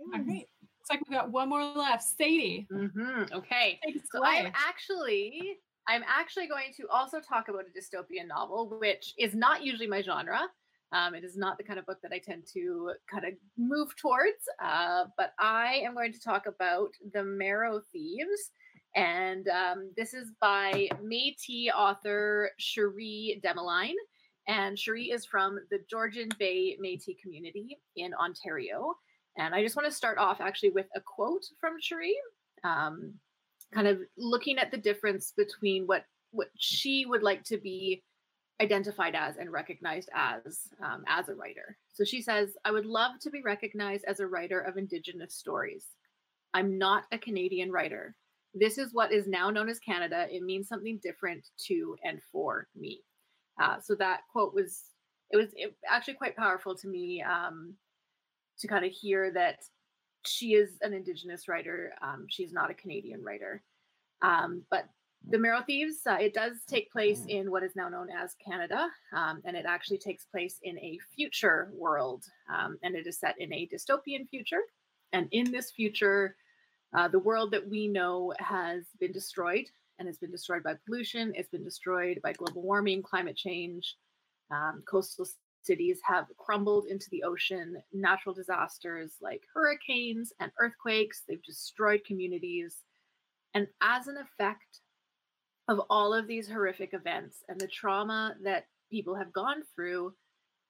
All 0.00 0.18
right 0.18 0.48
like 0.90 1.00
we've 1.08 1.18
got 1.18 1.30
one 1.30 1.48
more 1.48 1.62
left. 1.62 2.02
Sadie. 2.02 2.66
Mm-hmm. 2.72 3.34
Okay. 3.34 3.80
So 4.12 4.24
I'm 4.24 4.52
actually 4.54 5.58
I'm 5.86 6.02
actually 6.06 6.46
going 6.46 6.72
to 6.76 6.88
also 6.88 7.20
talk 7.20 7.48
about 7.48 7.64
a 7.64 7.78
dystopian 7.78 8.28
novel, 8.28 8.78
which 8.80 9.14
is 9.18 9.34
not 9.34 9.62
usually 9.62 9.86
my 9.86 10.02
genre. 10.02 10.40
Um, 10.92 11.14
it 11.14 11.24
is 11.24 11.36
not 11.36 11.58
the 11.58 11.64
kind 11.64 11.78
of 11.78 11.86
book 11.86 11.98
that 12.02 12.12
I 12.12 12.18
tend 12.18 12.44
to 12.52 12.92
kind 13.10 13.24
of 13.24 13.32
move 13.58 13.94
towards. 13.96 14.48
Uh, 14.62 15.06
but 15.16 15.32
I 15.38 15.82
am 15.84 15.94
going 15.94 16.12
to 16.12 16.20
talk 16.20 16.46
about 16.46 16.90
The 17.12 17.24
Marrow 17.24 17.82
Thieves. 17.92 18.52
And 18.94 19.48
um, 19.48 19.90
this 19.96 20.14
is 20.14 20.30
by 20.40 20.88
Metis 21.02 21.72
author 21.76 22.50
Cherie 22.58 23.40
Dimaline. 23.44 23.94
And 24.46 24.78
Cherie 24.78 25.10
is 25.10 25.26
from 25.26 25.58
the 25.70 25.80
Georgian 25.90 26.28
Bay 26.38 26.76
Metis 26.78 27.16
community 27.20 27.78
in 27.96 28.14
Ontario. 28.14 28.94
And 29.36 29.54
I 29.54 29.62
just 29.62 29.76
want 29.76 29.86
to 29.86 29.94
start 29.94 30.18
off 30.18 30.40
actually 30.40 30.70
with 30.70 30.86
a 30.94 31.00
quote 31.00 31.44
from 31.60 31.80
Cherie, 31.80 32.16
um, 32.62 33.14
kind 33.72 33.88
of 33.88 34.00
looking 34.16 34.58
at 34.58 34.70
the 34.70 34.76
difference 34.76 35.32
between 35.36 35.86
what 35.86 36.04
what 36.30 36.48
she 36.56 37.06
would 37.06 37.22
like 37.22 37.44
to 37.44 37.58
be 37.58 38.02
identified 38.60 39.14
as 39.14 39.36
and 39.36 39.50
recognized 39.50 40.08
as 40.14 40.68
um, 40.84 41.04
as 41.08 41.28
a 41.28 41.34
writer. 41.34 41.76
So 41.92 42.04
she 42.04 42.22
says, 42.22 42.56
"I 42.64 42.70
would 42.70 42.86
love 42.86 43.18
to 43.20 43.30
be 43.30 43.42
recognized 43.42 44.04
as 44.04 44.20
a 44.20 44.26
writer 44.26 44.60
of 44.60 44.76
Indigenous 44.76 45.34
stories. 45.34 45.86
I'm 46.54 46.78
not 46.78 47.04
a 47.12 47.18
Canadian 47.18 47.72
writer. 47.72 48.14
This 48.54 48.78
is 48.78 48.94
what 48.94 49.12
is 49.12 49.26
now 49.26 49.50
known 49.50 49.68
as 49.68 49.80
Canada. 49.80 50.28
It 50.30 50.44
means 50.44 50.68
something 50.68 51.00
different 51.02 51.48
to 51.66 51.96
and 52.04 52.20
for 52.30 52.68
me." 52.76 53.02
Uh, 53.60 53.80
so 53.80 53.94
that 53.96 54.22
quote 54.30 54.54
was 54.54 54.90
it 55.30 55.36
was 55.36 55.48
it, 55.54 55.74
actually 55.88 56.14
quite 56.14 56.36
powerful 56.36 56.74
to 56.76 56.88
me. 56.88 57.22
Um, 57.22 57.74
to 58.58 58.68
kind 58.68 58.84
of 58.84 58.92
hear 58.92 59.30
that 59.32 59.60
she 60.26 60.54
is 60.54 60.78
an 60.82 60.92
indigenous 60.92 61.48
writer 61.48 61.92
um, 62.02 62.26
she's 62.28 62.52
not 62.52 62.70
a 62.70 62.74
canadian 62.74 63.22
writer 63.22 63.62
um, 64.22 64.62
but 64.70 64.88
the 65.28 65.38
marrow 65.38 65.62
thieves 65.66 65.98
uh, 66.06 66.16
it 66.20 66.34
does 66.34 66.58
take 66.68 66.90
place 66.90 67.20
mm. 67.20 67.28
in 67.28 67.50
what 67.50 67.62
is 67.62 67.76
now 67.76 67.88
known 67.88 68.08
as 68.10 68.34
canada 68.44 68.88
um, 69.14 69.40
and 69.44 69.56
it 69.56 69.64
actually 69.66 69.98
takes 69.98 70.24
place 70.26 70.58
in 70.62 70.78
a 70.78 70.98
future 71.14 71.70
world 71.74 72.24
um, 72.54 72.78
and 72.82 72.94
it 72.94 73.06
is 73.06 73.18
set 73.18 73.34
in 73.38 73.52
a 73.52 73.68
dystopian 73.72 74.28
future 74.28 74.62
and 75.12 75.28
in 75.32 75.50
this 75.50 75.70
future 75.70 76.36
uh, 76.96 77.08
the 77.08 77.18
world 77.18 77.50
that 77.50 77.68
we 77.68 77.88
know 77.88 78.32
has 78.38 78.84
been 79.00 79.12
destroyed 79.12 79.64
and 79.98 80.08
it's 80.08 80.18
been 80.18 80.30
destroyed 80.30 80.62
by 80.62 80.74
pollution 80.86 81.32
it's 81.34 81.48
been 81.48 81.64
destroyed 81.64 82.20
by 82.22 82.32
global 82.32 82.62
warming 82.62 83.02
climate 83.02 83.36
change 83.36 83.96
um, 84.50 84.82
coastal 84.86 85.26
cities 85.64 86.00
have 86.04 86.26
crumbled 86.38 86.86
into 86.86 87.08
the 87.10 87.22
ocean. 87.22 87.76
Natural 87.92 88.34
disasters 88.34 89.14
like 89.20 89.42
hurricanes 89.52 90.32
and 90.40 90.52
earthquakes, 90.60 91.22
they've 91.26 91.42
destroyed 91.42 92.02
communities. 92.06 92.82
And 93.54 93.66
as 93.82 94.06
an 94.08 94.16
effect 94.16 94.80
of 95.68 95.80
all 95.88 96.12
of 96.12 96.26
these 96.26 96.48
horrific 96.48 96.92
events 96.92 97.42
and 97.48 97.60
the 97.60 97.68
trauma 97.68 98.34
that 98.42 98.66
people 98.90 99.14
have 99.14 99.32
gone 99.32 99.62
through, 99.74 100.14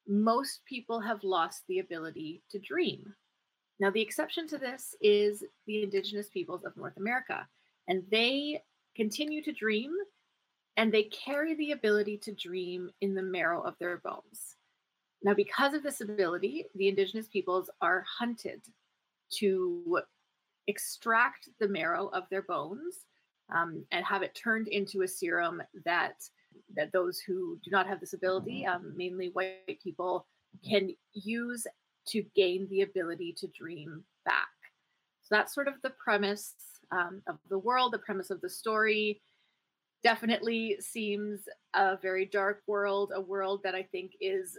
most 0.07 0.61
people 0.67 1.01
have 1.01 1.25
lost 1.25 1.63
the 1.69 1.79
ability 1.79 2.43
to 2.51 2.59
dream. 2.59 3.15
Now, 3.81 3.91
the 3.91 4.03
exception 4.03 4.47
to 4.49 4.59
this 4.59 4.95
is 5.01 5.43
the 5.67 5.83
indigenous 5.83 6.29
peoples 6.29 6.65
of 6.65 6.77
North 6.77 6.97
America, 6.97 7.47
and 7.89 8.03
they 8.11 8.63
continue 8.95 9.43
to 9.43 9.53
dream 9.53 9.93
and 10.77 10.93
they 10.93 11.05
carry 11.05 11.55
the 11.55 11.73
ability 11.73 12.19
to 12.19 12.33
dream 12.33 12.91
in 13.01 13.15
the 13.15 13.23
marrow 13.23 13.63
of 13.63 13.75
their 13.79 13.99
bones. 13.99 14.57
Now, 15.25 15.33
because 15.33 15.73
of 15.73 15.83
this 15.83 16.03
ability, 16.03 16.67
the 16.75 16.89
indigenous 16.89 17.29
peoples 17.29 17.71
are 17.81 18.05
hunted 18.07 18.61
to 19.39 20.01
extract 20.67 21.49
the 21.59 21.69
marrow 21.69 22.09
of 22.09 22.25
their 22.31 22.43
bones 22.43 23.07
um, 23.53 23.85
and 23.91 24.05
have 24.05 24.23
it 24.23 24.35
turned 24.35 24.69
into 24.69 25.03
a 25.03 25.09
serum 25.09 25.63
that 25.85 26.23
that 26.77 26.93
those 26.93 27.19
who 27.19 27.59
do 27.65 27.71
not 27.71 27.89
have 27.89 27.99
this 27.99 28.13
ability, 28.13 28.65
um, 28.65 28.93
mainly 28.97 29.31
white 29.31 29.81
people, 29.83 30.27
can 30.65 30.95
use 31.13 31.67
to 32.07 32.25
gain 32.37 32.69
the 32.71 32.83
ability 32.83 33.35
to 33.37 33.49
dream 33.49 34.05
back. 34.25 34.47
So 35.23 35.35
that's 35.35 35.55
sort 35.55 35.69
of 35.69 35.75
the 35.83 35.91
premise 35.91 36.55
um, 36.93 37.23
of 37.27 37.39
the 37.49 37.59
world, 37.59 37.93
the 37.93 37.99
premise 37.99 38.31
of 38.31 38.41
the 38.41 38.49
story. 38.49 39.21
Definitely 40.03 40.77
seems 40.81 41.41
a 41.73 41.97
very 41.97 42.27
dark 42.27 42.63
world, 42.67 43.13
a 43.15 43.21
world 43.21 43.63
that 43.65 43.75
I 43.75 43.83
think 43.83 44.13
is 44.21 44.59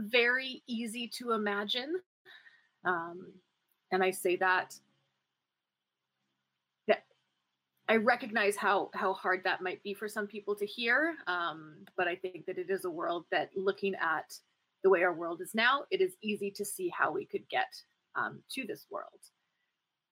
very 0.00 0.62
easy 0.66 1.08
to 1.18 1.32
imagine. 1.32 1.94
Um, 2.84 3.32
and 3.92 4.02
I 4.02 4.10
say 4.10 4.36
that 4.36 4.74
that 6.88 7.04
I 7.88 7.96
recognize 7.96 8.56
how 8.56 8.90
how 8.94 9.12
hard 9.12 9.42
that 9.44 9.62
might 9.62 9.82
be 9.82 9.94
for 9.94 10.08
some 10.08 10.26
people 10.26 10.54
to 10.56 10.66
hear. 10.66 11.16
Um, 11.26 11.84
but 11.96 12.08
I 12.08 12.16
think 12.16 12.46
that 12.46 12.58
it 12.58 12.70
is 12.70 12.84
a 12.84 12.90
world 12.90 13.26
that, 13.30 13.50
looking 13.56 13.94
at 13.96 14.34
the 14.82 14.90
way 14.90 15.02
our 15.02 15.12
world 15.12 15.40
is 15.42 15.54
now, 15.54 15.84
it 15.90 16.00
is 16.00 16.16
easy 16.22 16.50
to 16.52 16.64
see 16.64 16.88
how 16.88 17.12
we 17.12 17.26
could 17.26 17.46
get 17.48 17.72
um, 18.16 18.40
to 18.50 18.66
this 18.66 18.86
world. 18.90 19.20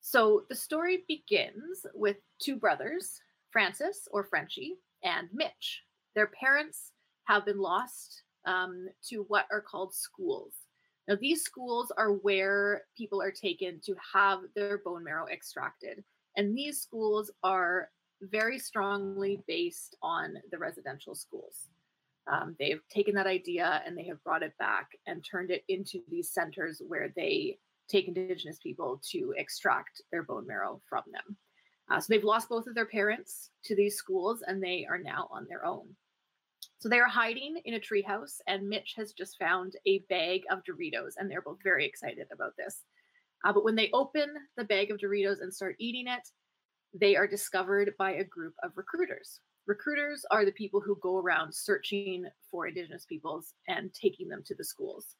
So 0.00 0.44
the 0.48 0.54
story 0.54 1.04
begins 1.08 1.86
with 1.94 2.16
two 2.38 2.56
brothers, 2.56 3.20
Francis 3.50 4.06
or 4.10 4.24
Frenchie 4.24 4.74
and 5.02 5.28
Mitch. 5.32 5.82
Their 6.14 6.28
parents 6.28 6.92
have 7.24 7.44
been 7.44 7.58
lost 7.58 8.22
um, 8.48 8.88
to 9.08 9.24
what 9.28 9.46
are 9.52 9.60
called 9.60 9.94
schools. 9.94 10.54
Now, 11.06 11.16
these 11.20 11.42
schools 11.42 11.92
are 11.96 12.12
where 12.12 12.82
people 12.96 13.22
are 13.22 13.30
taken 13.30 13.80
to 13.84 13.94
have 14.12 14.40
their 14.56 14.78
bone 14.78 15.04
marrow 15.04 15.26
extracted. 15.28 16.02
And 16.36 16.56
these 16.56 16.80
schools 16.80 17.30
are 17.42 17.90
very 18.22 18.58
strongly 18.58 19.42
based 19.46 19.96
on 20.02 20.34
the 20.50 20.58
residential 20.58 21.14
schools. 21.14 21.68
Um, 22.30 22.56
they've 22.58 22.80
taken 22.90 23.14
that 23.14 23.26
idea 23.26 23.82
and 23.86 23.96
they 23.96 24.04
have 24.04 24.22
brought 24.24 24.42
it 24.42 24.56
back 24.58 24.88
and 25.06 25.24
turned 25.24 25.50
it 25.50 25.64
into 25.68 26.00
these 26.10 26.30
centers 26.30 26.82
where 26.86 27.12
they 27.16 27.58
take 27.88 28.08
Indigenous 28.08 28.58
people 28.58 29.00
to 29.10 29.34
extract 29.38 30.02
their 30.10 30.22
bone 30.22 30.46
marrow 30.46 30.80
from 30.88 31.04
them. 31.10 31.36
Uh, 31.90 32.00
so 32.00 32.06
they've 32.10 32.24
lost 32.24 32.50
both 32.50 32.66
of 32.66 32.74
their 32.74 32.86
parents 32.86 33.50
to 33.64 33.74
these 33.74 33.96
schools 33.96 34.42
and 34.46 34.62
they 34.62 34.86
are 34.88 34.98
now 34.98 35.26
on 35.30 35.46
their 35.48 35.64
own. 35.64 35.86
So 36.78 36.88
they 36.88 37.00
are 37.00 37.08
hiding 37.08 37.60
in 37.64 37.74
a 37.74 37.80
treehouse, 37.80 38.40
and 38.46 38.68
Mitch 38.68 38.94
has 38.96 39.12
just 39.12 39.36
found 39.38 39.74
a 39.84 40.04
bag 40.08 40.42
of 40.50 40.62
Doritos, 40.62 41.14
and 41.16 41.28
they're 41.28 41.42
both 41.42 41.58
very 41.62 41.84
excited 41.84 42.28
about 42.32 42.56
this. 42.56 42.84
Uh, 43.44 43.52
but 43.52 43.64
when 43.64 43.74
they 43.74 43.90
open 43.92 44.28
the 44.56 44.64
bag 44.64 44.90
of 44.90 44.98
Doritos 44.98 45.40
and 45.40 45.52
start 45.52 45.74
eating 45.80 46.06
it, 46.06 46.28
they 46.94 47.16
are 47.16 47.26
discovered 47.26 47.94
by 47.98 48.12
a 48.12 48.24
group 48.24 48.54
of 48.62 48.76
recruiters. 48.76 49.40
Recruiters 49.66 50.24
are 50.30 50.44
the 50.44 50.52
people 50.52 50.80
who 50.80 50.96
go 51.02 51.18
around 51.18 51.52
searching 51.52 52.26
for 52.50 52.68
Indigenous 52.68 53.04
peoples 53.04 53.54
and 53.66 53.92
taking 53.92 54.28
them 54.28 54.42
to 54.46 54.54
the 54.54 54.64
schools. 54.64 55.16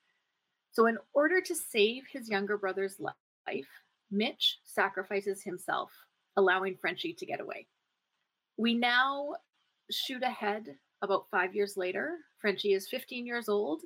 So, 0.70 0.86
in 0.86 0.96
order 1.12 1.40
to 1.40 1.54
save 1.54 2.04
his 2.10 2.30
younger 2.30 2.56
brother's 2.56 3.00
life, 3.00 3.68
Mitch 4.10 4.60
sacrifices 4.64 5.42
himself, 5.42 5.90
allowing 6.36 6.76
Frenchie 6.76 7.14
to 7.14 7.26
get 7.26 7.40
away. 7.40 7.66
We 8.56 8.74
now 8.74 9.34
shoot 9.90 10.22
ahead 10.22 10.76
about 11.02 11.26
five 11.30 11.54
years 11.54 11.76
later. 11.76 12.16
Frenchie 12.40 12.72
is 12.72 12.88
15 12.88 13.26
years 13.26 13.48
old. 13.48 13.82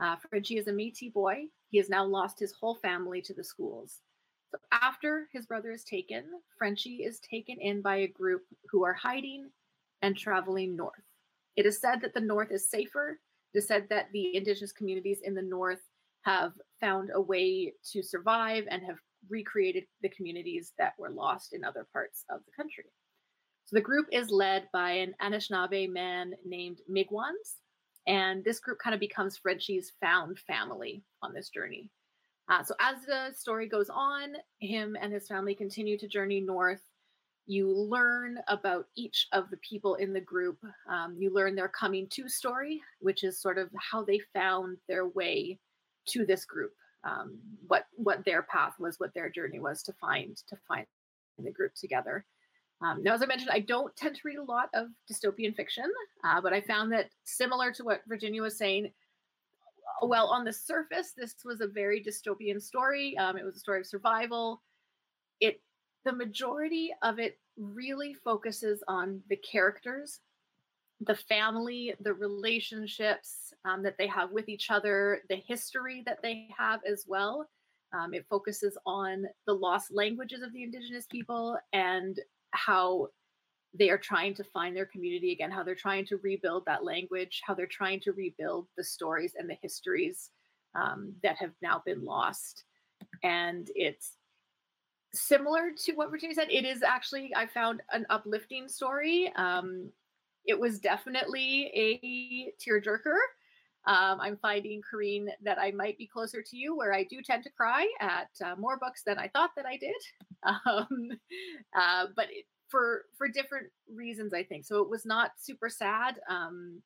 Uh, 0.00 0.16
Frenchie 0.28 0.58
is 0.58 0.68
a 0.68 0.72
Métis 0.72 1.12
boy. 1.12 1.44
He 1.68 1.78
has 1.78 1.88
now 1.88 2.04
lost 2.04 2.38
his 2.38 2.52
whole 2.52 2.74
family 2.76 3.22
to 3.22 3.34
the 3.34 3.44
schools. 3.44 4.00
So 4.50 4.58
after 4.70 5.28
his 5.32 5.46
brother 5.46 5.72
is 5.72 5.84
taken, 5.84 6.24
Frenchie 6.58 7.04
is 7.04 7.20
taken 7.20 7.58
in 7.60 7.80
by 7.80 7.96
a 7.96 8.08
group 8.08 8.42
who 8.70 8.84
are 8.84 8.92
hiding 8.92 9.50
and 10.02 10.16
traveling 10.16 10.76
north. 10.76 10.92
It 11.56 11.66
is 11.66 11.80
said 11.80 12.00
that 12.02 12.14
the 12.14 12.20
north 12.20 12.50
is 12.50 12.68
safer. 12.68 13.18
It 13.54 13.58
is 13.58 13.66
said 13.66 13.86
that 13.90 14.08
the 14.12 14.36
indigenous 14.36 14.72
communities 14.72 15.20
in 15.22 15.34
the 15.34 15.42
north 15.42 15.80
have 16.22 16.52
found 16.80 17.10
a 17.14 17.20
way 17.20 17.72
to 17.92 18.02
survive 18.02 18.64
and 18.70 18.82
have 18.84 18.98
recreated 19.28 19.84
the 20.02 20.08
communities 20.08 20.72
that 20.78 20.94
were 20.98 21.10
lost 21.10 21.52
in 21.52 21.64
other 21.64 21.86
parts 21.92 22.24
of 22.30 22.40
the 22.44 22.52
country. 22.52 22.84
So 23.72 23.76
the 23.76 23.82
group 23.82 24.06
is 24.12 24.30
led 24.30 24.68
by 24.70 24.90
an 24.90 25.14
Anishinaabe 25.22 25.90
man 25.90 26.34
named 26.44 26.80
Miigwans, 26.90 27.56
and 28.06 28.44
this 28.44 28.60
group 28.60 28.78
kind 28.78 28.92
of 28.92 29.00
becomes 29.00 29.38
Frenchie's 29.38 29.92
found 29.98 30.38
family 30.40 31.02
on 31.22 31.32
this 31.32 31.48
journey. 31.48 31.90
Uh, 32.50 32.62
so 32.62 32.74
as 32.80 32.96
the 33.06 33.32
story 33.34 33.66
goes 33.66 33.88
on, 33.88 34.34
him 34.58 34.94
and 35.00 35.10
his 35.10 35.26
family 35.26 35.54
continue 35.54 35.96
to 35.96 36.06
journey 36.06 36.38
north. 36.38 36.82
You 37.46 37.72
learn 37.74 38.40
about 38.48 38.88
each 38.94 39.26
of 39.32 39.48
the 39.48 39.56
people 39.58 39.94
in 39.94 40.12
the 40.12 40.20
group. 40.20 40.58
Um, 40.86 41.16
you 41.18 41.32
learn 41.32 41.54
their 41.54 41.68
coming 41.68 42.08
to 42.10 42.28
story, 42.28 42.82
which 43.00 43.24
is 43.24 43.40
sort 43.40 43.56
of 43.56 43.70
how 43.78 44.04
they 44.04 44.20
found 44.34 44.76
their 44.86 45.08
way 45.08 45.58
to 46.08 46.26
this 46.26 46.44
group. 46.44 46.74
Um, 47.04 47.38
what 47.68 47.86
what 47.94 48.22
their 48.26 48.42
path 48.42 48.74
was, 48.78 49.00
what 49.00 49.14
their 49.14 49.30
journey 49.30 49.60
was 49.60 49.82
to 49.84 49.94
find 49.94 50.36
to 50.48 50.56
find 50.68 50.86
the 51.38 51.50
group 51.50 51.74
together. 51.74 52.26
Um, 52.82 53.02
now, 53.02 53.14
as 53.14 53.22
I 53.22 53.26
mentioned, 53.26 53.50
I 53.52 53.60
don't 53.60 53.94
tend 53.96 54.16
to 54.16 54.20
read 54.24 54.38
a 54.38 54.42
lot 54.42 54.68
of 54.74 54.88
dystopian 55.10 55.54
fiction, 55.54 55.84
uh, 56.24 56.40
but 56.40 56.52
I 56.52 56.60
found 56.60 56.92
that 56.92 57.10
similar 57.24 57.70
to 57.72 57.84
what 57.84 58.02
Virginia 58.08 58.42
was 58.42 58.58
saying, 58.58 58.86
uh, 58.86 60.06
well, 60.06 60.26
on 60.26 60.44
the 60.44 60.52
surface, 60.52 61.12
this 61.16 61.36
was 61.44 61.60
a 61.60 61.66
very 61.66 62.02
dystopian 62.02 62.60
story. 62.60 63.16
Um, 63.18 63.36
it 63.36 63.44
was 63.44 63.56
a 63.56 63.60
story 63.60 63.80
of 63.80 63.86
survival. 63.86 64.62
It, 65.40 65.60
the 66.04 66.12
majority 66.12 66.92
of 67.02 67.18
it, 67.18 67.38
really 67.56 68.14
focuses 68.14 68.82
on 68.88 69.20
the 69.28 69.36
characters, 69.36 70.20
the 71.00 71.14
family, 71.14 71.94
the 72.00 72.14
relationships 72.14 73.52
um, 73.64 73.82
that 73.82 73.98
they 73.98 74.06
have 74.06 74.30
with 74.30 74.48
each 74.48 74.70
other, 74.70 75.20
the 75.28 75.36
history 75.36 76.02
that 76.06 76.22
they 76.22 76.48
have 76.56 76.80
as 76.90 77.04
well. 77.06 77.48
Um, 77.92 78.14
it 78.14 78.24
focuses 78.30 78.78
on 78.86 79.26
the 79.46 79.52
lost 79.52 79.92
languages 79.92 80.42
of 80.42 80.52
the 80.52 80.62
indigenous 80.62 81.06
people 81.06 81.58
and 81.72 82.18
how 82.52 83.08
they 83.74 83.90
are 83.90 83.98
trying 83.98 84.34
to 84.34 84.44
find 84.44 84.76
their 84.76 84.86
community 84.86 85.32
again, 85.32 85.50
how 85.50 85.62
they're 85.62 85.74
trying 85.74 86.04
to 86.06 86.18
rebuild 86.18 86.64
that 86.66 86.84
language, 86.84 87.40
how 87.44 87.54
they're 87.54 87.66
trying 87.66 88.00
to 88.00 88.12
rebuild 88.12 88.66
the 88.76 88.84
stories 88.84 89.32
and 89.38 89.48
the 89.48 89.56
histories 89.62 90.30
um, 90.74 91.14
that 91.22 91.36
have 91.36 91.52
now 91.62 91.82
been 91.84 92.04
lost. 92.04 92.64
And 93.22 93.70
it's 93.74 94.16
similar 95.14 95.70
to 95.84 95.92
what 95.92 96.10
Virginia 96.10 96.34
said. 96.34 96.50
It 96.50 96.64
is 96.64 96.82
actually, 96.82 97.32
I 97.34 97.46
found 97.46 97.82
an 97.92 98.06
uplifting 98.10 98.68
story. 98.68 99.32
Um, 99.36 99.90
it 100.44 100.58
was 100.58 100.78
definitely 100.78 101.70
a 101.74 102.52
tearjerker. 102.60 103.16
Um, 103.86 104.20
I'm 104.20 104.36
finding, 104.36 104.80
Corrine, 104.80 105.26
that 105.42 105.58
I 105.58 105.72
might 105.72 105.98
be 105.98 106.06
closer 106.06 106.42
to 106.42 106.56
you, 106.56 106.76
where 106.76 106.94
I 106.94 107.04
do 107.04 107.20
tend 107.20 107.42
to 107.44 107.50
cry 107.50 107.86
at 108.00 108.28
uh, 108.44 108.54
more 108.56 108.78
books 108.78 109.02
than 109.04 109.18
I 109.18 109.28
thought 109.28 109.50
that 109.56 109.66
I 109.66 109.76
did. 109.76 109.94
Um, 110.44 111.10
uh, 111.78 112.06
but 112.16 112.26
it, 112.30 112.46
for 112.68 113.04
for 113.16 113.28
different 113.28 113.68
reasons, 113.94 114.34
I 114.34 114.42
think. 114.42 114.64
So 114.64 114.82
it 114.82 114.90
was 114.90 115.06
not 115.06 115.30
super 115.38 115.68
sad. 115.68 116.18
Um, 116.28 116.82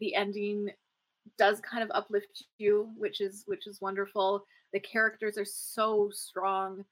the 0.00 0.16
ending 0.16 0.70
does 1.38 1.60
kind 1.60 1.84
of 1.84 1.90
uplift 1.94 2.46
you, 2.58 2.90
which 2.96 3.20
is 3.20 3.44
which 3.46 3.68
is 3.68 3.80
wonderful. 3.80 4.44
The 4.72 4.80
characters 4.80 5.38
are 5.38 5.44
so 5.44 6.10
strong. 6.12 6.84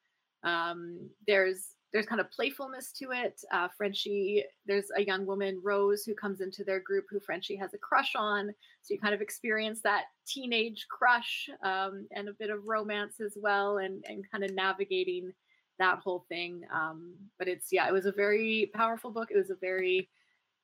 Um, 0.44 1.10
there's 1.26 1.74
there's 1.92 2.06
kind 2.06 2.20
of 2.20 2.30
playfulness 2.30 2.92
to 2.92 3.12
it. 3.12 3.40
Uh, 3.50 3.68
Frenchie, 3.76 4.44
there's 4.66 4.90
a 4.96 5.02
young 5.02 5.24
woman, 5.24 5.60
Rose, 5.62 6.04
who 6.04 6.14
comes 6.14 6.40
into 6.40 6.62
their 6.64 6.80
group 6.80 7.06
who 7.10 7.18
Frenchie 7.18 7.56
has 7.56 7.72
a 7.72 7.78
crush 7.78 8.14
on. 8.14 8.52
So 8.82 8.94
you 8.94 9.00
kind 9.00 9.14
of 9.14 9.22
experience 9.22 9.80
that 9.82 10.04
teenage 10.26 10.86
crush 10.90 11.48
um, 11.62 12.06
and 12.12 12.28
a 12.28 12.34
bit 12.34 12.50
of 12.50 12.66
romance 12.66 13.20
as 13.20 13.38
well, 13.40 13.78
and, 13.78 14.04
and 14.08 14.30
kind 14.30 14.44
of 14.44 14.52
navigating 14.52 15.32
that 15.78 15.98
whole 16.00 16.26
thing. 16.28 16.62
Um, 16.74 17.14
but 17.38 17.48
it's, 17.48 17.72
yeah, 17.72 17.88
it 17.88 17.92
was 17.92 18.06
a 18.06 18.12
very 18.12 18.70
powerful 18.74 19.10
book. 19.10 19.30
It 19.30 19.36
was 19.36 19.50
a 19.50 19.56
very 19.56 20.08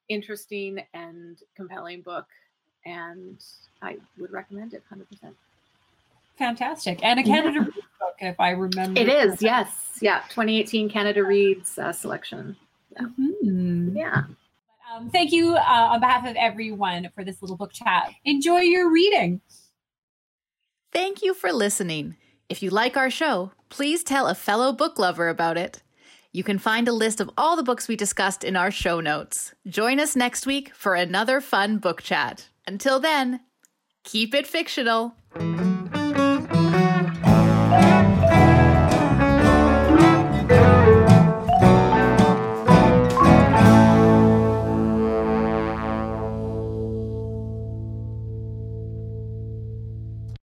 interesting 0.08 0.84
and 0.92 1.38
compelling 1.56 2.02
book. 2.02 2.26
And 2.84 3.42
I 3.80 3.96
would 4.18 4.30
recommend 4.30 4.74
it 4.74 4.82
100%. 4.92 5.32
Fantastic. 6.36 7.00
And 7.02 7.20
a 7.20 7.22
Canada 7.22 7.60
yeah. 7.60 7.82
book, 8.00 8.14
if 8.20 8.40
I 8.40 8.50
remember. 8.50 9.00
It 9.00 9.08
is, 9.08 9.40
yes. 9.40 9.98
Yeah. 10.00 10.20
2018 10.30 10.90
Canada 10.90 11.24
Reads 11.24 11.78
uh, 11.78 11.92
selection. 11.92 12.56
Yeah. 12.92 13.06
Mm-hmm. 13.18 13.96
yeah. 13.96 14.24
Um, 14.94 15.10
thank 15.10 15.32
you 15.32 15.56
uh, 15.56 15.88
on 15.92 16.00
behalf 16.00 16.26
of 16.26 16.36
everyone 16.36 17.10
for 17.14 17.24
this 17.24 17.40
little 17.42 17.56
book 17.56 17.72
chat. 17.72 18.12
Enjoy 18.24 18.60
your 18.60 18.92
reading. 18.92 19.40
Thank 20.92 21.22
you 21.22 21.34
for 21.34 21.52
listening. 21.52 22.16
If 22.48 22.62
you 22.62 22.70
like 22.70 22.96
our 22.96 23.10
show, 23.10 23.52
please 23.68 24.04
tell 24.04 24.28
a 24.28 24.34
fellow 24.34 24.72
book 24.72 24.98
lover 24.98 25.28
about 25.28 25.56
it. 25.56 25.82
You 26.32 26.44
can 26.44 26.58
find 26.58 26.86
a 26.86 26.92
list 26.92 27.20
of 27.20 27.30
all 27.36 27.56
the 27.56 27.62
books 27.62 27.88
we 27.88 27.96
discussed 27.96 28.44
in 28.44 28.56
our 28.56 28.70
show 28.70 29.00
notes. 29.00 29.54
Join 29.66 29.98
us 29.98 30.14
next 30.14 30.46
week 30.46 30.74
for 30.74 30.94
another 30.94 31.40
fun 31.40 31.78
book 31.78 32.02
chat. 32.02 32.48
Until 32.66 33.00
then, 33.00 33.40
keep 34.04 34.34
it 34.34 34.46
fictional. 34.46 35.14